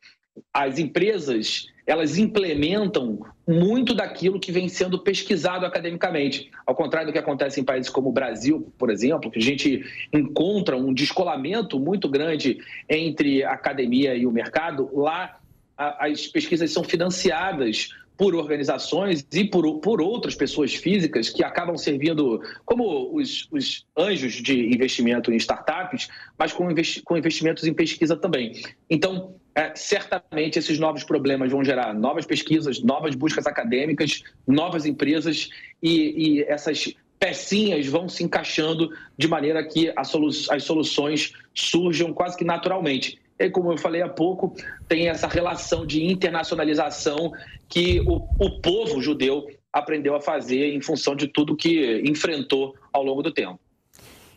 As 0.55 0.79
empresas 0.79 1.67
elas 1.91 2.17
implementam 2.19 3.19
muito 3.45 3.97
daquilo 3.97 4.39
que 4.39 4.53
vem 4.53 4.69
sendo 4.69 4.97
pesquisado 5.01 5.67
academicamente. 5.67 6.49
Ao 6.65 6.73
contrário 6.73 7.09
do 7.09 7.13
que 7.13 7.19
acontece 7.19 7.61
em 7.61 7.65
países 7.65 7.91
como 7.91 8.11
o 8.11 8.13
Brasil, 8.13 8.73
por 8.79 8.91
exemplo, 8.91 9.29
que 9.29 9.41
a 9.41 9.43
gente 9.43 9.85
encontra 10.13 10.77
um 10.77 10.95
descolamento 10.95 11.81
muito 11.81 12.09
grande 12.09 12.59
entre 12.89 13.43
a 13.43 13.51
academia 13.51 14.15
e 14.15 14.25
o 14.25 14.31
mercado, 14.31 14.89
lá 14.95 15.41
as 15.77 16.29
pesquisas 16.29 16.71
são 16.71 16.85
financiadas 16.85 17.89
por 18.17 18.37
organizações 18.37 19.27
e 19.33 19.45
por, 19.45 19.81
por 19.81 20.01
outras 20.01 20.37
pessoas 20.37 20.73
físicas 20.73 21.29
que 21.29 21.43
acabam 21.43 21.77
servindo 21.77 22.41
como 22.65 23.17
os, 23.17 23.49
os 23.51 23.85
anjos 23.99 24.35
de 24.35 24.73
investimento 24.73 25.33
em 25.33 25.37
startups, 25.37 26.09
mas 26.39 26.53
com, 26.53 26.71
investi 26.71 27.03
com 27.03 27.17
investimentos 27.17 27.67
em 27.67 27.75
pesquisa 27.75 28.15
também. 28.15 28.63
Então, 28.89 29.40
é, 29.55 29.73
certamente 29.75 30.59
esses 30.59 30.79
novos 30.79 31.05
problemas 31.05 31.51
vão 31.51 31.65
gerar 31.65 31.93
novas 31.93 32.25
pesquisas, 32.25 32.83
novas 32.83 33.15
buscas 33.15 33.47
acadêmicas, 33.47 34.23
novas 34.47 34.87
empresas 34.87 35.49
e, 35.83 36.39
e 36.39 36.43
essas 36.45 36.95
pecinhas 37.19 37.87
vão 37.87 38.09
se 38.09 38.25
encaixando 38.25 38.91
de 39.19 39.29
maneira 39.29 39.63
que 39.63 39.93
solu 40.05 40.31
as 40.51 40.65
soluções 40.65 41.33
surjam 41.55 42.13
quase 42.13 42.37
que 42.37 42.45
naturalmente. 42.45 43.21
E 43.39 43.51
como 43.51 43.73
eu 43.73 43.79
falei 43.79 44.03
há 44.03 44.09
pouco, 44.09 44.55
tem 44.89 45.09
essa 45.09 45.27
relação 45.27 45.87
de 45.87 46.05
internacionalização 46.05 47.33
que 47.69 48.01
o, 48.01 48.27
o 48.39 48.61
povo 48.61 49.01
judeu 49.03 49.47
aprendeu 49.73 50.15
a 50.15 50.21
fazer 50.21 50.75
em 50.75 50.81
função 50.81 51.15
de 51.15 51.27
tudo 51.27 51.57
que 51.57 52.03
enfrentou 52.05 52.75
ao 52.93 53.03
longo 53.03 53.23
do 53.23 53.33
tempo. 53.33 53.59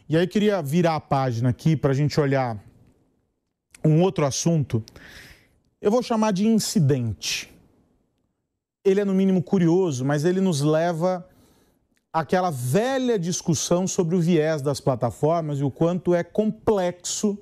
E 0.08 0.18
aí 0.18 0.24
eu 0.24 0.28
queria 0.28 0.62
virar 0.62 0.96
a 0.96 1.00
página 1.00 1.50
aqui 1.50 1.76
para 1.76 1.92
a 1.92 1.94
gente 1.94 2.20
olhar 2.20 2.58
um 3.84 4.02
outro 4.02 4.26
assunto. 4.26 4.84
Eu 5.82 5.92
vou 5.92 6.02
chamar 6.02 6.32
de 6.32 6.48
incidente. 6.48 7.52
Ele 8.86 9.02
é 9.02 9.06
no 9.06 9.14
mínimo 9.14 9.42
curioso, 9.42 10.04
mas 10.06 10.26
ele 10.26 10.42
nos 10.42 10.62
leva 10.62 11.28
àquela 12.12 12.52
velha 12.52 13.18
discussão 13.18 13.88
sobre 13.88 14.16
o 14.16 14.22
viés 14.22 14.62
das 14.62 14.80
plataformas 14.80 15.60
e 15.60 15.64
o 15.64 15.72
quanto 15.72 16.14
é 16.14 16.24
complexo 16.24 17.38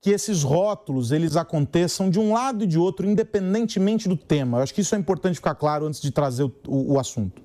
que 0.00 0.10
esses 0.10 0.42
rótulos 0.42 1.12
eles 1.12 1.36
aconteçam 1.36 2.08
de 2.08 2.18
um 2.18 2.32
lado 2.32 2.64
e 2.64 2.66
de 2.66 2.78
outro, 2.78 3.06
independentemente 3.06 4.08
do 4.08 4.16
tema. 4.16 4.58
Eu 4.58 4.62
acho 4.62 4.74
que 4.74 4.80
isso 4.80 4.94
é 4.94 4.98
importante 4.98 5.34
ficar 5.34 5.54
claro 5.54 5.86
antes 5.86 6.00
de 6.00 6.10
trazer 6.10 6.44
o, 6.44 6.52
o, 6.66 6.94
o 6.94 6.98
assunto. 6.98 7.42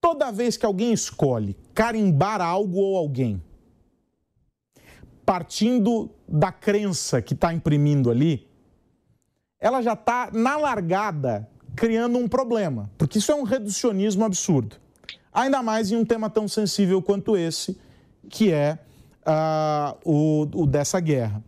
Toda 0.00 0.32
vez 0.32 0.56
que 0.56 0.66
alguém 0.66 0.92
escolhe 0.92 1.56
carimbar 1.72 2.40
algo 2.40 2.78
ou 2.78 2.96
alguém, 2.96 3.40
partindo 5.26 6.08
da 6.28 6.52
crença 6.52 7.20
que 7.20 7.34
está 7.34 7.52
imprimindo 7.52 8.10
ali, 8.10 8.46
ela 9.58 9.82
já 9.82 9.94
está 9.94 10.30
na 10.32 10.56
largada 10.56 11.48
criando 11.74 12.16
um 12.16 12.28
problema, 12.28 12.88
porque 12.96 13.18
isso 13.18 13.32
é 13.32 13.34
um 13.34 13.42
reducionismo 13.42 14.24
absurdo. 14.24 14.76
Ainda 15.32 15.62
mais 15.62 15.90
em 15.90 15.96
um 15.96 16.04
tema 16.04 16.30
tão 16.30 16.46
sensível 16.46 17.02
quanto 17.02 17.36
esse, 17.36 17.78
que 18.30 18.50
é 18.50 18.78
uh, 19.26 19.98
o, 20.04 20.62
o 20.62 20.66
dessa 20.66 21.00
guerra. 21.00 21.42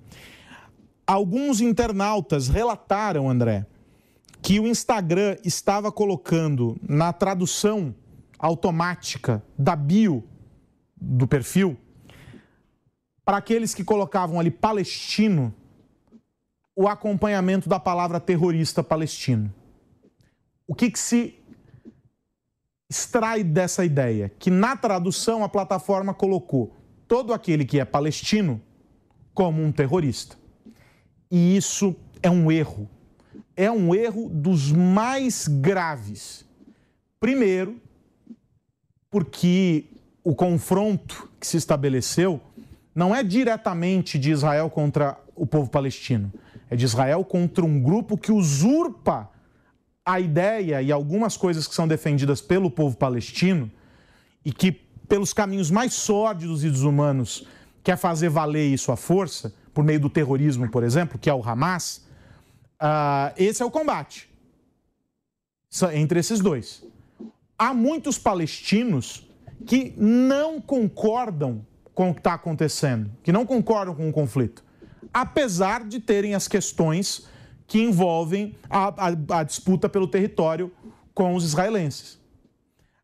Alguns 1.07 1.61
internautas 1.61 2.49
relataram, 2.49 3.31
André, 3.31 3.65
que 4.43 4.61
o 4.61 4.67
Instagram 4.67 5.37
estava 5.45 5.91
colocando 5.91 6.77
na 6.87 7.13
tradução 7.13 7.95
automática 8.39 9.43
da 9.57 9.75
bio 9.75 10.23
do 11.01 11.27
perfil, 11.27 11.79
para 13.29 13.37
aqueles 13.37 13.75
que 13.75 13.85
colocavam 13.85 14.41
ali 14.41 14.51
palestino, 14.51 15.55
o 16.75 16.89
acompanhamento 16.89 17.69
da 17.69 17.79
palavra 17.79 18.19
terrorista 18.19 18.83
palestino. 18.83 19.53
O 20.67 20.75
que, 20.75 20.91
que 20.91 20.99
se 20.99 21.35
extrai 22.89 23.45
dessa 23.45 23.85
ideia? 23.85 24.33
Que 24.39 24.51
na 24.51 24.79
tradução 24.79 25.45
a 25.45 25.49
plataforma 25.49 26.15
colocou 26.15 26.75
todo 27.07 27.35
aquele 27.35 27.67
que 27.67 27.79
é 27.79 27.85
palestino 27.85 28.63
como 29.35 29.63
um 29.63 29.71
terrorista. 29.71 30.39
E 31.31 31.55
isso 31.55 31.95
é 32.23 32.31
um 32.31 32.51
erro. 32.51 32.89
É 33.55 33.71
um 33.71 33.95
erro 33.95 34.31
dos 34.31 34.73
mais 34.73 35.47
graves. 35.47 36.47
Primeiro, 37.21 37.79
porque 39.11 39.85
o 40.25 40.35
confronto 40.35 41.31
que 41.39 41.47
se 41.47 41.59
estabeleceu 41.59 42.41
não 42.99 43.15
é 43.15 43.23
diretamente 43.23 44.19
de 44.19 44.33
Israel 44.33 44.69
contra 44.69 45.17
o 45.37 45.47
povo 45.47 45.71
palestino, 45.71 46.33
é 46.69 46.75
de 46.75 46.85
Israel 46.85 47.25
contra 47.25 47.65
um 47.65 47.81
grupo 47.81 48.19
que 48.19 48.33
usurpa 48.33 49.31
a 50.05 50.19
ideia 50.19 50.83
e 50.83 50.91
algumas 50.91 51.37
coisas 51.37 51.69
que 51.69 51.77
são 51.77 51.87
defendidas 51.87 52.41
pelo 52.41 52.69
povo 52.69 52.97
palestino 52.97 53.71
e 54.45 54.53
que 54.53 54.73
pelos 54.73 55.33
caminhos 55.33 55.71
mais 55.71 55.95
sórdidos 55.95 56.65
e 56.65 56.71
desumanos, 56.71 57.47
quer 57.85 57.97
fazer 57.97 58.31
valer 58.31 58.67
isso 58.67 58.91
à 58.91 58.97
força, 58.97 59.55
por 59.73 59.85
meio 59.85 60.01
do 60.01 60.11
terrorismo, 60.11 60.69
por 60.69 60.83
exemplo, 60.83 61.21
que 61.21 61.31
é 61.31 61.35
o 61.35 61.41
Hamas, 61.41 62.05
uh, 62.83 63.33
esse 63.37 63.63
é 63.63 63.65
o 63.65 63.71
combate 63.71 64.29
entre 65.93 66.19
esses 66.19 66.41
dois. 66.41 66.85
Há 67.57 67.73
muitos 67.73 68.19
palestinos 68.19 69.25
que 69.65 69.95
não 69.97 70.61
concordam 70.61 71.65
com 71.99 72.11
o 72.11 72.15
que 72.15 72.21
está 72.21 72.35
acontecendo, 72.35 73.11
que 73.25 73.33
não 73.33 73.45
concordam 73.45 73.93
com 73.93 74.09
o 74.09 74.13
conflito, 74.13 74.63
apesar 75.13 75.83
de 75.85 75.99
terem 75.99 76.33
as 76.33 76.47
questões 76.47 77.27
que 77.67 77.83
envolvem 77.83 78.55
a, 78.71 79.09
a, 79.09 79.41
a 79.41 79.43
disputa 79.43 79.89
pelo 79.89 80.07
território 80.07 80.71
com 81.13 81.35
os 81.35 81.43
israelenses. 81.43 82.17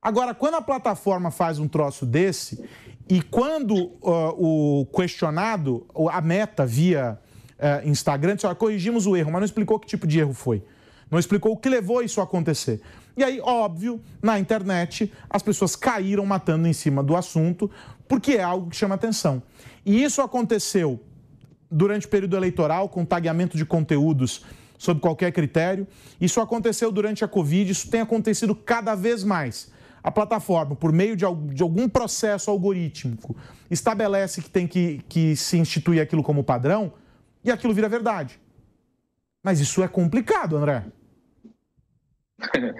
Agora, 0.01 0.33
quando 0.33 0.55
a 0.55 0.63
plataforma 0.63 1.33
faz 1.33 1.59
um 1.59 1.67
troço 1.67 2.07
desse 2.07 2.65
e 3.09 3.21
quando 3.21 3.75
uh, 3.75 4.81
o 4.81 4.87
questionado, 4.87 5.85
a 6.13 6.21
meta 6.21 6.65
via 6.65 7.19
é, 7.59 7.83
Instagram, 7.85 8.37
disse, 8.37 8.55
corrigimos 8.55 9.09
o 9.09 9.17
erro, 9.17 9.33
mas 9.33 9.41
não 9.41 9.47
explicou 9.47 9.81
que 9.81 9.89
tipo 9.89 10.07
de 10.07 10.21
erro 10.21 10.35
foi. 10.35 10.63
Não 11.11 11.19
explicou 11.19 11.51
o 11.51 11.57
que 11.57 11.69
levou 11.69 12.01
isso 12.01 12.21
a 12.21 12.25
acontecer. 12.25 12.81
E 13.17 13.23
aí, 13.23 13.41
óbvio, 13.41 14.01
na 14.21 14.39
internet, 14.41 15.13
as 15.31 15.43
pessoas 15.43 15.77
caíram 15.77 16.27
matando 16.27 16.67
em 16.67 16.73
cima 16.73 17.03
do 17.03 17.15
assunto, 17.15 17.71
porque 18.09 18.33
é 18.33 18.43
algo 18.43 18.71
que 18.71 18.77
chama 18.77 18.95
atenção. 18.95 19.43
E 19.85 20.03
isso 20.03 20.23
aconteceu 20.23 21.01
durante 21.71 22.07
o 22.07 22.09
período 22.09 22.37
eleitoral, 22.37 22.89
com 22.89 23.05
tagueamento 23.05 23.57
de 23.57 23.67
conteúdos 23.67 24.45
sob 24.79 25.01
qualquer 25.01 25.33
critério. 25.33 25.87
Isso 26.21 26.41
aconteceu 26.41 26.93
durante 26.93 27.25
a 27.25 27.29
Covid, 27.29 27.71
isso 27.71 27.91
tem 27.91 28.01
acontecido 28.01 28.55
cada 28.55 28.95
vez 28.95 29.25
mais. 29.25 29.73
A 30.03 30.11
plataforma, 30.11 30.77
por 30.77 30.93
meio 30.93 31.17
de, 31.17 31.25
algum 31.25 31.89
processo 31.89 32.51
algorítmico, 32.51 33.35
estabelece 33.71 34.43
que 34.43 34.51
tem 34.51 34.67
que, 34.67 35.01
que 35.09 35.35
se 35.35 35.57
instituir 35.57 36.01
aquilo 36.03 36.23
como 36.23 36.45
padrão 36.45 36.93
e 37.43 37.51
aquilo 37.51 37.73
vira 37.73 37.89
verdade. 37.89 38.39
Mas 39.43 39.61
isso 39.61 39.83
é 39.83 39.89
complicado, 39.89 40.57
André. 40.57 40.85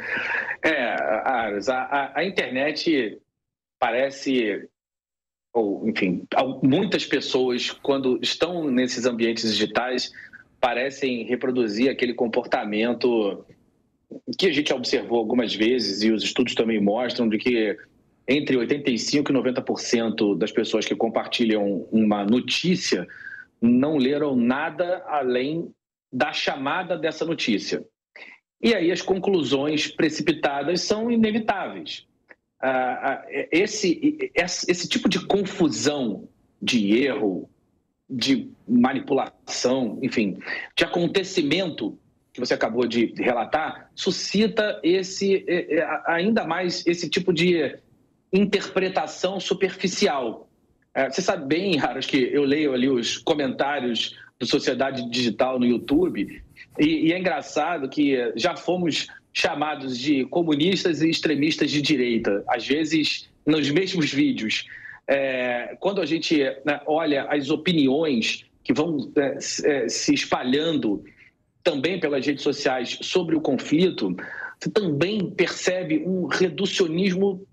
É, 0.67 0.95
Aras, 1.29 1.69
a, 1.69 1.83
a, 1.83 2.21
a 2.21 2.25
internet 2.25 3.21
parece 3.79 4.67
ou 5.55 5.89
enfim, 5.89 6.27
muitas 6.63 7.07
pessoas, 7.07 7.71
quando 7.71 8.19
estão 8.21 8.69
nesses 8.69 9.07
ambientes 9.07 9.51
digitais, 9.53 10.11
parecem 10.61 11.25
reproduzir 11.25 11.89
aquele 11.89 12.13
comportamento 12.13 13.45
que 14.37 14.49
a 14.49 14.53
gente 14.53 14.73
observou 14.73 15.19
algumas 15.19 15.55
vezes 15.55 16.03
e 16.03 16.11
os 16.11 16.25
estudos 16.25 16.55
também 16.55 16.81
mostram 16.81 17.29
de 17.29 17.39
que 17.39 17.77
entre 18.27 18.57
85% 18.57 19.31
e 19.31 19.33
90% 19.33 20.37
das 20.37 20.51
pessoas 20.51 20.87
que 20.87 20.97
compartilham 20.97 21.87
uma 21.93 22.25
notícia 22.25 23.07
não 23.61 23.97
leram 23.97 24.35
nada 24.35 25.05
além 25.07 25.73
da 26.13 26.33
chamada 26.33 26.97
dessa 26.97 27.25
notícia. 27.25 27.85
E 28.63 28.75
aí 28.75 28.91
as 28.91 29.03
conclusões 29.03 29.89
precipitadas 29.89 30.81
são 30.81 31.11
inevitáveis. 31.11 32.07
Esse, 33.51 34.31
esse 34.35 34.89
tipo 34.89 35.09
de 35.09 35.25
confusão 35.27 36.29
de 36.61 36.97
erro, 37.05 37.49
de 38.09 38.51
manipulação, 38.67 39.99
enfim, 40.03 40.39
de 40.77 40.85
acontecimento 40.85 41.99
que 42.33 42.41
você 42.41 42.55
acabou 42.55 42.87
de 42.87 43.15
relatar, 43.17 43.91
suscita 43.95 44.81
esse 44.83 45.45
ainda 46.07 46.45
mais 46.45 46.85
esse 46.87 47.09
tipo 47.09 47.33
de 47.33 47.79
interpretação 48.33 49.39
superficial. 49.39 50.49
É, 50.93 51.09
você 51.09 51.23
sabe 51.23 51.47
bem, 51.47 51.77
Raros, 51.77 52.07
que 52.07 52.17
eu 52.17 52.45
leio 52.45 52.73
ali 52.73 52.89
os 52.89 53.19
comentários 53.19 54.19
do 54.39 54.47
Sociedade 54.47 55.09
Digital 55.11 55.59
no 55.59 55.67
YouTube 55.67 56.43
e, 56.79 57.09
e 57.09 57.13
é 57.13 57.19
engraçado 57.19 57.89
que 57.89 58.33
já 58.37 58.57
fomos 58.57 59.07
chamados 59.33 59.99
de 59.99 60.25
comunistas 60.27 61.03
e 61.03 61.11
extremistas 61.11 61.71
de 61.71 61.83
direita, 61.83 62.45
às 62.49 62.67
vezes 62.67 63.29
nos 63.45 63.71
mesmos 63.71 64.13
vídeos. 64.13 64.65
É, 65.07 65.77
quando 65.81 66.01
a 66.01 66.07
gente 66.07 66.39
né, 66.65 66.81
olha 66.87 67.25
as 67.25 67.51
opiniões 67.51 68.47
que 68.63 68.73
vão 68.73 69.13
é, 69.17 69.39
é, 69.65 69.89
se 69.89 70.15
espalhando 70.15 71.05
também 71.63 71.99
pelas 72.01 72.25
redes 72.25 72.43
sociais 72.43 72.99
sobre 73.03 73.37
o 73.37 73.41
conflito, 73.41 74.17
você 74.59 74.71
também 74.71 75.31
percebe 75.31 76.03
um 76.07 76.27
reducionismo 76.27 77.47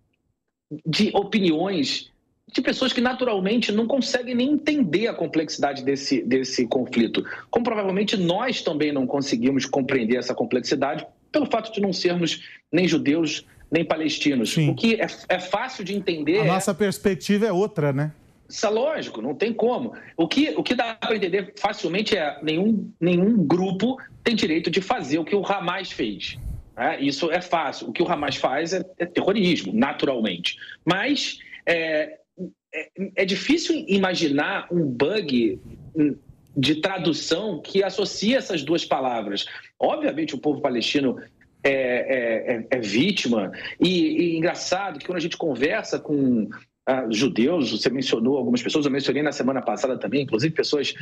de 0.85 1.11
opiniões 1.13 2.11
de 2.51 2.61
pessoas 2.61 2.91
que 2.91 3.01
naturalmente 3.01 3.71
não 3.71 3.87
conseguem 3.87 4.35
nem 4.35 4.51
entender 4.51 5.07
a 5.07 5.13
complexidade 5.13 5.83
desse, 5.83 6.21
desse 6.21 6.67
conflito. 6.67 7.23
Como 7.49 7.63
provavelmente 7.63 8.17
nós 8.17 8.61
também 8.61 8.91
não 8.91 9.07
conseguimos 9.07 9.65
compreender 9.65 10.17
essa 10.17 10.35
complexidade 10.35 11.05
pelo 11.31 11.45
fato 11.45 11.71
de 11.71 11.79
não 11.79 11.93
sermos 11.93 12.43
nem 12.71 12.87
judeus 12.87 13.45
nem 13.71 13.85
palestinos. 13.85 14.53
Sim. 14.53 14.69
O 14.69 14.75
que 14.75 14.95
é, 14.95 15.07
é, 15.29 15.39
fácil 15.39 15.83
de 15.83 15.95
entender. 15.95 16.41
A 16.41 16.45
é... 16.45 16.47
nossa 16.47 16.73
perspectiva 16.73 17.45
é 17.45 17.51
outra, 17.53 17.93
né? 17.93 18.11
Isso 18.49 18.65
é 18.65 18.69
lógico, 18.69 19.21
não 19.21 19.33
tem 19.33 19.53
como. 19.53 19.93
O 20.17 20.27
que, 20.27 20.49
o 20.57 20.61
que 20.61 20.75
dá 20.75 20.95
para 20.95 21.15
entender 21.15 21.53
facilmente 21.57 22.17
é 22.17 22.37
nenhum, 22.43 22.91
nenhum 22.99 23.37
grupo 23.45 23.97
tem 24.25 24.35
direito 24.35 24.69
de 24.69 24.81
fazer 24.81 25.19
o 25.19 25.23
que 25.23 25.33
o 25.33 25.45
Hamas 25.45 25.89
fez. 25.89 26.37
É, 26.75 26.99
isso 26.99 27.31
é 27.31 27.39
fácil. 27.39 27.87
O 27.87 27.93
que 27.93 28.03
o 28.03 28.11
Hamas 28.11 28.35
faz 28.35 28.73
é, 28.73 28.85
é 28.99 29.05
terrorismo, 29.05 29.71
naturalmente. 29.73 30.57
Mas 30.83 31.39
é, 31.65 32.17
é, 32.73 32.89
é 33.15 33.25
difícil 33.25 33.83
imaginar 33.87 34.67
um 34.71 34.85
bug 34.85 35.59
de 36.55 36.75
tradução 36.75 37.61
que 37.61 37.83
associa 37.83 38.37
essas 38.37 38.63
duas 38.63 38.85
palavras. 38.85 39.45
Obviamente, 39.79 40.35
o 40.35 40.37
povo 40.37 40.61
palestino 40.61 41.17
é, 41.63 41.71
é, 41.71 42.55
é, 42.55 42.67
é 42.71 42.79
vítima, 42.79 43.51
e, 43.79 43.89
e, 43.89 44.37
engraçado 44.37 44.97
que 44.97 45.05
quando 45.05 45.17
a 45.17 45.21
gente 45.21 45.37
conversa 45.37 45.99
com 45.99 46.49
ah, 46.83 47.05
judeus, 47.11 47.71
você 47.71 47.91
mencionou 47.91 48.37
algumas 48.37 48.61
pessoas, 48.63 48.85
eu 48.85 48.91
mencionei 48.91 49.21
na 49.21 49.31
semana 49.31 49.61
passada 49.61 49.99
também, 49.99 50.23
inclusive 50.23 50.51
pessoas 50.51 50.95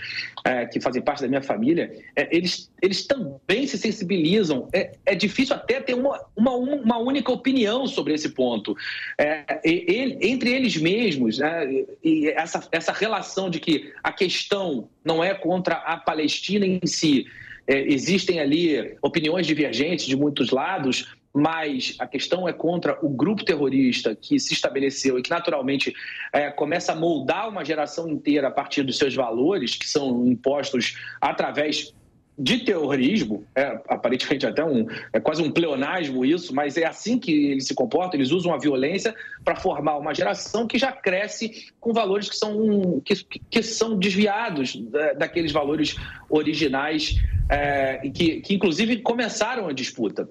é, 0.43 0.65
que 0.65 0.81
fazem 0.81 1.01
parte 1.01 1.21
da 1.21 1.27
minha 1.29 1.41
família, 1.41 1.89
é, 2.17 2.35
eles, 2.35 2.69
eles 2.81 3.07
também 3.07 3.65
se 3.65 3.77
sensibilizam. 3.77 4.67
É, 4.73 4.91
é 5.05 5.15
difícil 5.15 5.55
até 5.55 5.79
ter 5.79 5.93
uma, 5.93 6.19
uma, 6.35 6.51
uma 6.51 6.97
única 6.97 7.31
opinião 7.31 7.87
sobre 7.87 8.13
esse 8.13 8.29
ponto. 8.29 8.75
É, 9.17 9.61
ele, 9.63 10.17
entre 10.21 10.51
eles 10.51 10.75
mesmos, 10.75 11.37
né, 11.37 11.85
e 12.03 12.27
essa, 12.27 12.67
essa 12.73 12.91
relação 12.91 13.49
de 13.49 13.61
que 13.61 13.93
a 14.03 14.11
questão 14.11 14.89
não 15.03 15.23
é 15.23 15.33
contra 15.33 15.75
a 15.75 15.95
Palestina 15.95 16.65
em 16.65 16.85
si, 16.85 17.25
é, 17.65 17.81
existem 17.81 18.39
ali 18.39 18.97
opiniões 19.01 19.47
divergentes 19.47 20.07
de 20.07 20.15
muitos 20.15 20.49
lados, 20.49 21.15
mas 21.33 21.95
a 21.99 22.07
questão 22.07 22.47
é 22.47 22.53
contra 22.53 22.97
o 23.05 23.09
grupo 23.09 23.43
terrorista 23.43 24.15
que 24.15 24.39
se 24.39 24.53
estabeleceu 24.53 25.19
e 25.19 25.21
que 25.21 25.29
naturalmente 25.29 25.93
é, 26.33 26.49
começa 26.49 26.91
a 26.91 26.95
moldar 26.95 27.47
uma 27.47 27.63
geração 27.63 28.07
inteira 28.07 28.47
a 28.47 28.51
partir 28.51 28.83
dos 28.83 28.97
seus 28.97 29.15
valores, 29.15 29.75
que 29.75 29.87
são 29.87 30.25
impostos 30.25 30.97
através 31.21 31.93
de 32.39 32.59
terrorismo, 32.59 33.45
é 33.53 33.81
aparentemente 33.89 34.45
até 34.47 34.63
um, 34.63 34.87
é 35.11 35.19
quase 35.19 35.43
um 35.43 35.51
pleonasmo 35.51 36.23
isso, 36.23 36.55
mas 36.55 36.77
é 36.77 36.85
assim 36.85 37.19
que 37.19 37.51
eles 37.51 37.67
se 37.67 37.75
comportam, 37.75 38.17
eles 38.17 38.31
usam 38.31 38.53
a 38.53 38.57
violência 38.57 39.13
para 39.43 39.57
formar 39.57 39.97
uma 39.97 40.15
geração 40.15 40.65
que 40.65 40.79
já 40.79 40.89
cresce 40.89 41.67
com 41.81 41.91
valores 41.91 42.29
que 42.29 42.37
são, 42.37 43.01
que, 43.03 43.13
que 43.49 43.61
são 43.61 43.99
desviados 43.99 44.81
daqueles 45.17 45.51
valores 45.51 45.97
originais 46.29 47.15
é, 47.49 47.97
que, 48.09 48.39
que 48.39 48.53
inclusive 48.53 49.01
começaram 49.01 49.67
a 49.67 49.73
disputa. 49.73 50.29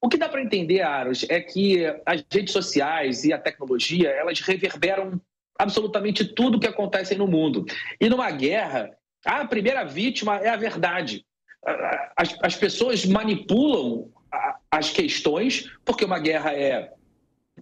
O 0.00 0.08
que 0.08 0.16
dá 0.16 0.30
para 0.30 0.40
entender, 0.40 0.80
Aros, 0.80 1.26
é 1.28 1.40
que 1.40 1.84
as 2.06 2.24
redes 2.32 2.54
sociais 2.54 3.22
e 3.24 3.34
a 3.34 3.38
tecnologia, 3.38 4.08
elas 4.08 4.40
reverberam 4.40 5.20
absolutamente 5.58 6.24
tudo 6.24 6.58
que 6.58 6.66
acontece 6.66 7.14
no 7.16 7.26
mundo. 7.26 7.66
E 8.00 8.08
numa 8.08 8.30
guerra, 8.30 8.90
a 9.26 9.44
primeira 9.44 9.84
vítima 9.84 10.38
é 10.38 10.48
a 10.48 10.56
verdade 10.56 11.22
as, 12.16 12.36
as 12.42 12.56
pessoas 12.56 13.04
manipulam 13.04 14.08
as 14.70 14.90
questões, 14.90 15.70
porque 15.84 16.04
uma 16.04 16.18
guerra 16.18 16.52
é 16.52 16.92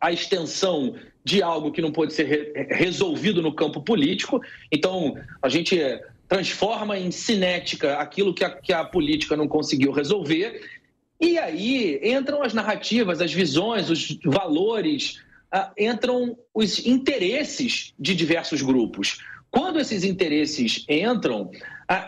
a 0.01 0.13
extensão 0.13 0.95
de 1.25 1.43
algo 1.43 1.73
que 1.73 1.83
não 1.83 1.91
pode 1.91 2.13
ser 2.13 2.53
resolvido 2.71 3.43
no 3.43 3.53
campo 3.53 3.83
político. 3.83 4.41
Então, 4.71 5.15
a 5.43 5.49
gente 5.49 5.79
transforma 6.29 6.99
em 6.99 7.11
cinética 7.11 7.97
aquilo 7.97 8.35
que 8.35 8.45
a, 8.45 8.51
que 8.51 8.73
a 8.73 8.85
política 8.85 9.37
não 9.37 9.49
conseguiu 9.49 9.91
resolver. 9.91 10.61
E 11.21 11.39
aí 11.39 12.01
entram 12.03 12.43
as 12.43 12.55
narrativas, 12.55 13.21
as 13.21 13.33
visões, 13.33 13.91
os 13.91 14.19
valores, 14.25 15.21
uh, 15.53 15.71
entram 15.77 16.39
os 16.55 16.87
interesses 16.87 17.95
de 17.99 18.15
diversos 18.15 18.63
grupos. 18.63 19.19
Quando 19.51 19.81
esses 19.81 20.05
interesses 20.05 20.85
entram, 20.89 21.51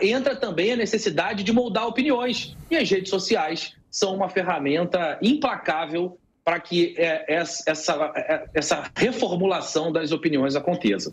entra 0.01 0.37
também 0.37 0.73
a 0.73 0.77
necessidade 0.77 1.43
de 1.43 1.53
moldar 1.53 1.87
opiniões. 1.87 2.57
E 2.71 2.77
as 2.77 2.91
redes 2.91 3.11
sociais 3.11 3.75
são 3.91 4.15
uma 4.15 4.29
ferramenta 4.29 5.19
implacável 5.23 6.19
para 6.45 6.61
que 6.61 6.95
é, 6.99 7.25
essa, 7.33 8.13
é, 8.17 8.49
essa 8.55 8.91
reformulação 8.95 9.93
das 9.93 10.13
opiniões 10.13 10.57
aconteça. 10.57 11.13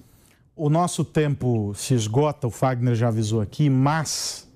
O 0.55 0.69
nosso 0.69 1.05
tempo 1.05 1.73
se 1.75 1.93
esgota, 1.93 2.47
o 2.47 2.51
Fagner 2.51 2.95
já 2.95 3.09
avisou 3.09 3.41
aqui, 3.41 3.69
mas 3.69 4.51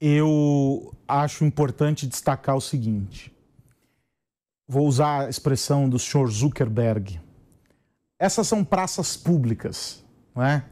eu 0.00 0.94
acho 1.06 1.44
importante 1.44 2.06
destacar 2.06 2.56
o 2.56 2.60
seguinte. 2.60 3.30
Vou 4.66 4.86
usar 4.86 5.26
a 5.26 5.28
expressão 5.28 5.88
do 5.88 5.98
senhor 5.98 6.30
Zuckerberg. 6.30 7.20
Essas 8.18 8.46
são 8.46 8.64
praças 8.64 9.16
públicas, 9.16 10.02
não 10.34 10.42
é? 10.42 10.64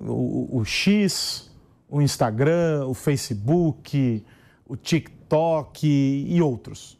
o, 0.00 0.58
o 0.58 0.64
X, 0.64 1.49
o 1.90 2.00
Instagram, 2.00 2.86
o 2.86 2.94
Facebook, 2.94 4.24
o 4.66 4.76
TikTok 4.76 5.86
e 5.86 6.40
outros. 6.40 6.98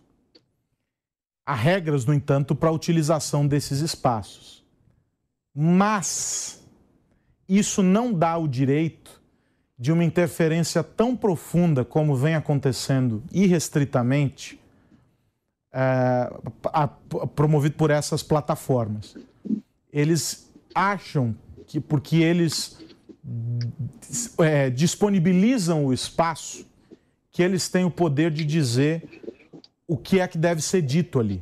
Há 1.47 1.55
regras, 1.55 2.05
no 2.05 2.13
entanto, 2.13 2.55
para 2.55 2.69
a 2.69 2.73
utilização 2.73 3.47
desses 3.47 3.81
espaços. 3.81 4.65
Mas 5.55 6.63
isso 7.49 7.83
não 7.83 8.13
dá 8.13 8.37
o 8.37 8.47
direito 8.47 9.21
de 9.79 9.91
uma 9.91 10.05
interferência 10.05 10.83
tão 10.83 11.17
profunda 11.17 11.85
como 11.85 12.15
vem 12.15 12.35
acontecendo 12.35 13.23
irrestritamente, 13.33 14.61
é, 15.73 16.31
a, 16.65 16.85
a, 16.85 16.89
promovido 16.89 17.77
por 17.77 17.91
essas 17.91 18.23
plataformas. 18.23 19.17
Eles 19.93 20.53
acham 20.75 21.35
que, 21.67 21.81
porque 21.81 22.17
eles 22.17 22.79
é, 24.39 24.71
disponibilizam 24.71 25.85
o 25.85 25.93
espaço, 25.93 26.67
que 27.31 27.43
eles 27.43 27.69
têm 27.69 27.85
o 27.85 27.91
poder 27.91 28.31
de 28.31 28.45
dizer 28.45 29.23
o 29.87 29.97
que 29.97 30.21
é 30.21 30.27
que 30.27 30.39
deve 30.39 30.63
ser 30.63 30.83
dito 30.83 31.19
ali. 31.19 31.41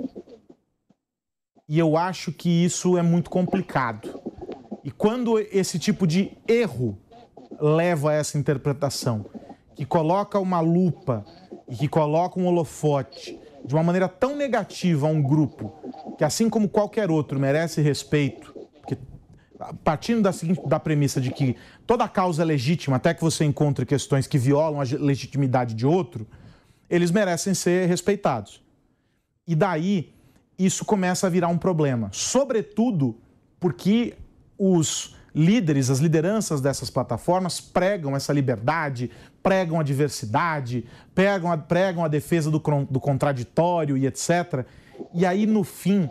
E 1.68 1.78
eu 1.78 1.96
acho 1.96 2.32
que 2.32 2.48
isso 2.48 2.96
é 2.96 3.02
muito 3.02 3.28
complicado. 3.28 4.20
E 4.82 4.90
quando 4.90 5.38
esse 5.38 5.78
tipo 5.78 6.06
de 6.06 6.32
erro 6.46 6.98
leva 7.60 8.10
a 8.10 8.14
essa 8.14 8.38
interpretação, 8.38 9.26
que 9.74 9.84
coloca 9.84 10.38
uma 10.38 10.60
lupa 10.60 11.24
e 11.68 11.76
que 11.76 11.88
coloca 11.88 12.40
um 12.40 12.46
holofote 12.46 13.38
de 13.64 13.74
uma 13.74 13.82
maneira 13.82 14.08
tão 14.08 14.34
negativa 14.34 15.06
a 15.06 15.10
um 15.10 15.22
grupo 15.22 15.74
que, 16.16 16.24
assim 16.24 16.48
como 16.48 16.68
qualquer 16.68 17.10
outro, 17.10 17.38
merece 17.38 17.82
respeito, 17.82 18.58
partindo 19.85 20.23
da, 20.23 20.33
seguinte, 20.33 20.61
da 20.66 20.79
premissa 20.79 21.21
de 21.21 21.31
que 21.31 21.57
toda 21.87 22.09
causa 22.09 22.42
é 22.42 22.44
legítima 22.44 22.97
até 22.97 23.12
que 23.12 23.21
você 23.21 23.44
encontre 23.44 23.85
questões 23.85 24.27
que 24.27 24.38
violam 24.38 24.81
a 24.81 24.85
legitimidade 24.85 25.75
de 25.75 25.87
outro, 25.87 26.27
eles 26.88 27.11
merecem 27.11 27.55
ser 27.55 27.88
respeitados. 27.88 28.62
E 29.47 29.55
daí 29.55 30.12
isso 30.59 30.85
começa 30.85 31.27
a 31.27 31.31
virar 31.31 31.49
um 31.49 31.59
problema, 31.59 32.09
sobretudo 32.12 33.16
porque 33.61 34.14
os 34.57 35.16
líderes, 35.35 35.90
as 35.90 35.99
lideranças 35.99 36.61
dessas 36.61 36.90
plataformas 36.90 37.61
pregam 37.61 38.16
essa 38.16 38.33
liberdade, 38.33 39.11
pregam 39.42 39.79
a 39.79 39.83
diversidade, 39.83 40.85
pregam 41.14 41.53
a, 41.53 41.57
pregam 41.57 42.05
a 42.05 42.09
defesa 42.09 42.51
do, 42.51 42.59
do 42.90 42.99
contraditório 43.01 43.97
e 43.97 44.07
etc. 44.07 44.64
E 45.14 45.25
aí, 45.25 45.47
no 45.47 45.62
fim, 45.62 46.11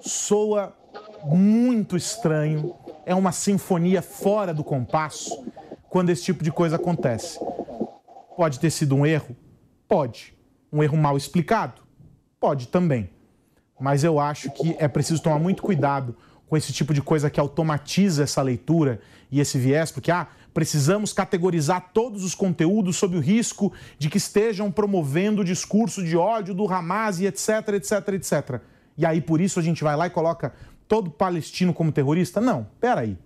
soa 0.00 0.74
muito 1.24 1.96
estranho, 1.96 2.74
é 3.08 3.14
uma 3.14 3.32
sinfonia 3.32 4.02
fora 4.02 4.52
do 4.52 4.62
compasso 4.62 5.42
quando 5.88 6.10
esse 6.10 6.22
tipo 6.22 6.44
de 6.44 6.52
coisa 6.52 6.76
acontece. 6.76 7.40
Pode 8.36 8.60
ter 8.60 8.68
sido 8.68 8.94
um 8.94 9.06
erro? 9.06 9.34
Pode. 9.88 10.34
Um 10.70 10.82
erro 10.82 10.98
mal 10.98 11.16
explicado? 11.16 11.80
Pode 12.38 12.68
também. 12.68 13.08
Mas 13.80 14.04
eu 14.04 14.20
acho 14.20 14.50
que 14.50 14.76
é 14.78 14.86
preciso 14.86 15.22
tomar 15.22 15.38
muito 15.38 15.62
cuidado 15.62 16.14
com 16.46 16.54
esse 16.54 16.70
tipo 16.70 16.92
de 16.92 17.00
coisa 17.00 17.30
que 17.30 17.40
automatiza 17.40 18.24
essa 18.24 18.42
leitura 18.42 19.00
e 19.30 19.40
esse 19.40 19.58
viés, 19.58 19.90
porque 19.90 20.10
ah, 20.10 20.26
precisamos 20.52 21.10
categorizar 21.14 21.90
todos 21.94 22.22
os 22.22 22.34
conteúdos 22.34 22.96
sob 22.96 23.16
o 23.16 23.20
risco 23.20 23.72
de 23.98 24.10
que 24.10 24.18
estejam 24.18 24.70
promovendo 24.70 25.40
o 25.40 25.44
discurso 25.44 26.04
de 26.04 26.14
ódio 26.14 26.52
do 26.52 26.70
Hamas 26.70 27.20
e 27.20 27.26
etc, 27.26 27.68
etc, 27.72 28.08
etc. 28.08 28.60
E 28.98 29.06
aí 29.06 29.22
por 29.22 29.40
isso 29.40 29.58
a 29.58 29.62
gente 29.62 29.82
vai 29.82 29.96
lá 29.96 30.08
e 30.08 30.10
coloca 30.10 30.52
todo 30.88 31.10
palestino 31.10 31.72
como 31.72 31.92
terrorista? 31.92 32.40
Não, 32.40 32.66
peraí. 32.80 33.16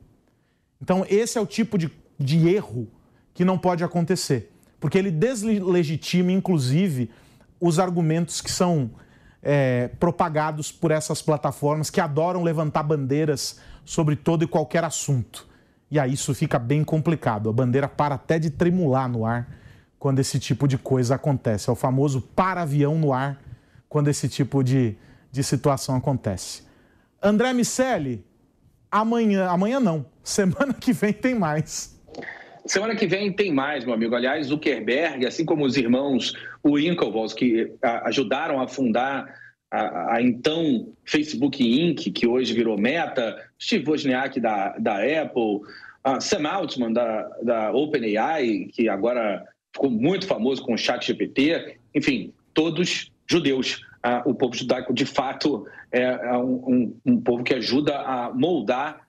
Então 0.80 1.06
esse 1.08 1.38
é 1.38 1.40
o 1.40 1.46
tipo 1.46 1.78
de, 1.78 1.90
de 2.18 2.48
erro 2.48 2.88
que 3.32 3.44
não 3.44 3.56
pode 3.56 3.82
acontecer, 3.82 4.52
porque 4.78 4.98
ele 4.98 5.10
deslegitima, 5.10 6.32
inclusive, 6.32 7.10
os 7.60 7.78
argumentos 7.78 8.40
que 8.40 8.50
são 8.50 8.90
é, 9.42 9.88
propagados 9.98 10.70
por 10.70 10.90
essas 10.90 11.22
plataformas 11.22 11.88
que 11.88 12.00
adoram 12.00 12.42
levantar 12.42 12.82
bandeiras 12.82 13.58
sobre 13.84 14.16
todo 14.16 14.44
e 14.44 14.46
qualquer 14.46 14.84
assunto. 14.84 15.48
E 15.90 15.98
aí 15.98 16.14
isso 16.14 16.34
fica 16.34 16.58
bem 16.58 16.84
complicado. 16.84 17.50
A 17.50 17.52
bandeira 17.52 17.88
para 17.88 18.14
até 18.14 18.38
de 18.38 18.50
tremular 18.50 19.08
no 19.08 19.26
ar 19.26 19.48
quando 19.98 20.20
esse 20.20 20.38
tipo 20.38 20.66
de 20.66 20.78
coisa 20.78 21.16
acontece. 21.16 21.68
É 21.68 21.72
o 21.72 21.76
famoso 21.76 22.20
para-avião 22.20 22.98
no 22.98 23.12
ar 23.12 23.40
quando 23.88 24.08
esse 24.08 24.28
tipo 24.28 24.62
de, 24.62 24.96
de 25.30 25.44
situação 25.44 25.94
acontece. 25.96 26.62
André 27.22 27.52
Miceli, 27.52 28.24
amanhã, 28.90 29.46
amanhã 29.46 29.78
não, 29.78 30.04
semana 30.24 30.74
que 30.74 30.92
vem 30.92 31.12
tem 31.12 31.34
mais. 31.34 32.00
Semana 32.66 32.94
que 32.94 33.06
vem 33.06 33.32
tem 33.32 33.52
mais, 33.52 33.84
meu 33.84 33.94
amigo. 33.94 34.14
Aliás, 34.14 34.46
Zuckerberg, 34.46 35.26
assim 35.26 35.44
como 35.44 35.64
os 35.64 35.76
irmãos 35.76 36.32
Winklevoss, 36.64 37.32
que 37.34 37.72
ajudaram 38.04 38.60
a 38.60 38.68
fundar 38.68 39.34
a, 39.70 40.14
a, 40.14 40.22
então 40.22 40.92
Facebook 41.04 41.62
Inc., 41.62 42.10
que 42.12 42.26
hoje 42.26 42.52
virou 42.52 42.78
Meta, 42.78 43.36
Steve 43.60 43.88
Wozniak 43.88 44.38
da, 44.38 44.76
da 44.78 44.96
Apple, 44.96 45.60
Sam 46.20 46.48
Altman 46.48 46.92
da, 46.92 47.28
da 47.42 47.72
OpenAI, 47.72 48.68
que 48.72 48.88
agora 48.88 49.44
ficou 49.72 49.90
muito 49.90 50.26
famoso 50.26 50.62
com 50.62 50.74
o 50.74 50.78
chat 50.78 51.06
GPT, 51.06 51.78
enfim, 51.94 52.32
todos 52.52 53.10
judeus. 53.28 53.80
O 54.24 54.34
povo 54.34 54.54
judaico, 54.54 54.92
de 54.92 55.06
fato, 55.06 55.66
é, 55.90 56.02
é 56.02 56.36
um, 56.36 56.54
um, 56.66 57.00
um 57.06 57.20
povo 57.20 57.44
que 57.44 57.54
ajuda 57.54 57.96
a 58.00 58.32
moldar 58.34 59.06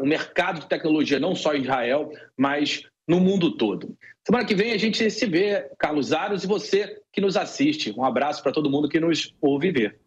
o 0.00 0.06
mercado 0.06 0.60
de 0.60 0.68
tecnologia, 0.68 1.18
não 1.18 1.34
só 1.34 1.54
em 1.54 1.62
Israel, 1.62 2.10
mas 2.36 2.82
no 3.08 3.18
mundo 3.18 3.56
todo. 3.56 3.96
Semana 4.24 4.44
que 4.44 4.54
vem 4.54 4.72
a 4.72 4.78
gente 4.78 5.10
se 5.10 5.26
vê, 5.26 5.70
Carlos 5.78 6.12
Aros, 6.12 6.44
e 6.44 6.46
você 6.46 7.00
que 7.12 7.20
nos 7.20 7.36
assiste. 7.36 7.92
Um 7.96 8.04
abraço 8.04 8.42
para 8.42 8.52
todo 8.52 8.70
mundo 8.70 8.88
que 8.88 9.00
nos 9.00 9.34
ouve 9.40 9.72
ver. 9.72 9.98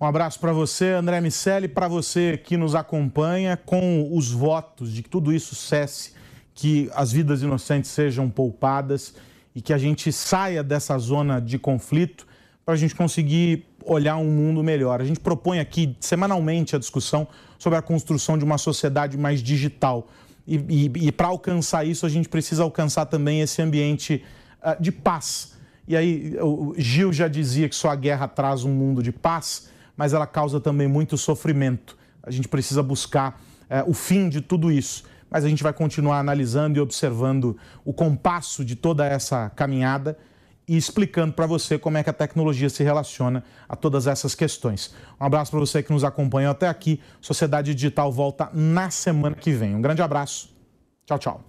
Um 0.00 0.06
abraço 0.06 0.38
para 0.40 0.52
você, 0.52 0.90
André 0.90 1.20
Miceli, 1.20 1.68
para 1.68 1.88
você 1.88 2.36
que 2.36 2.56
nos 2.56 2.74
acompanha 2.74 3.56
com 3.56 4.08
os 4.16 4.30
votos 4.30 4.92
de 4.92 5.02
que 5.02 5.08
tudo 5.08 5.32
isso 5.32 5.54
cesse, 5.54 6.14
que 6.54 6.90
as 6.94 7.12
vidas 7.12 7.42
inocentes 7.42 7.90
sejam 7.90 8.30
poupadas 8.30 9.14
e 9.54 9.60
que 9.60 9.72
a 9.72 9.78
gente 9.78 10.12
saia 10.12 10.62
dessa 10.62 10.96
zona 10.98 11.40
de 11.40 11.58
conflito 11.58 12.26
para 12.64 12.74
a 12.74 12.76
gente 12.76 12.94
conseguir 12.94 13.66
olhar 13.84 14.16
um 14.16 14.30
mundo 14.30 14.62
melhor. 14.62 15.00
A 15.00 15.04
gente 15.04 15.20
propõe 15.20 15.60
aqui 15.60 15.96
semanalmente 16.00 16.74
a 16.74 16.78
discussão 16.78 17.28
sobre 17.58 17.78
a 17.78 17.82
construção 17.82 18.38
de 18.38 18.44
uma 18.44 18.56
sociedade 18.56 19.18
mais 19.18 19.42
digital. 19.42 20.08
E, 20.46 20.56
e, 20.56 21.08
e 21.08 21.12
para 21.12 21.28
alcançar 21.28 21.86
isso, 21.86 22.06
a 22.06 22.08
gente 22.08 22.28
precisa 22.28 22.62
alcançar 22.62 23.06
também 23.06 23.40
esse 23.40 23.60
ambiente 23.60 24.24
uh, 24.62 24.80
de 24.80 24.90
paz. 24.90 25.54
E 25.86 25.96
aí, 25.96 26.36
o 26.40 26.74
Gil 26.78 27.12
já 27.12 27.28
dizia 27.28 27.68
que 27.68 27.76
só 27.76 27.90
a 27.90 27.96
guerra 27.96 28.26
traz 28.26 28.64
um 28.64 28.72
mundo 28.72 29.02
de 29.02 29.12
paz, 29.12 29.68
mas 29.94 30.14
ela 30.14 30.26
causa 30.26 30.58
também 30.58 30.88
muito 30.88 31.18
sofrimento. 31.18 31.96
A 32.22 32.30
gente 32.30 32.48
precisa 32.48 32.82
buscar 32.82 33.40
uh, 33.64 33.90
o 33.90 33.92
fim 33.92 34.28
de 34.30 34.40
tudo 34.40 34.72
isso. 34.72 35.04
Mas 35.30 35.44
a 35.44 35.48
gente 35.48 35.62
vai 35.62 35.72
continuar 35.72 36.20
analisando 36.20 36.78
e 36.78 36.80
observando 36.80 37.56
o 37.84 37.92
compasso 37.92 38.64
de 38.64 38.76
toda 38.76 39.04
essa 39.04 39.50
caminhada 39.50 40.16
e 40.66 40.76
explicando 40.76 41.32
para 41.32 41.46
você 41.46 41.78
como 41.78 41.98
é 41.98 42.02
que 42.02 42.10
a 42.10 42.12
tecnologia 42.12 42.70
se 42.70 42.82
relaciona 42.82 43.44
a 43.68 43.76
todas 43.76 44.06
essas 44.06 44.34
questões. 44.34 44.94
Um 45.20 45.24
abraço 45.24 45.50
para 45.50 45.60
você 45.60 45.82
que 45.82 45.92
nos 45.92 46.04
acompanhou 46.04 46.50
até 46.50 46.68
aqui. 46.68 47.00
Sociedade 47.20 47.74
Digital 47.74 48.10
volta 48.10 48.50
na 48.52 48.90
semana 48.90 49.36
que 49.36 49.52
vem. 49.52 49.74
Um 49.74 49.82
grande 49.82 50.02
abraço. 50.02 50.54
Tchau, 51.06 51.18
tchau. 51.18 51.44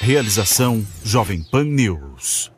Realização 0.00 0.84
Jovem 1.04 1.44
Pan 1.44 1.64
News. 1.64 2.50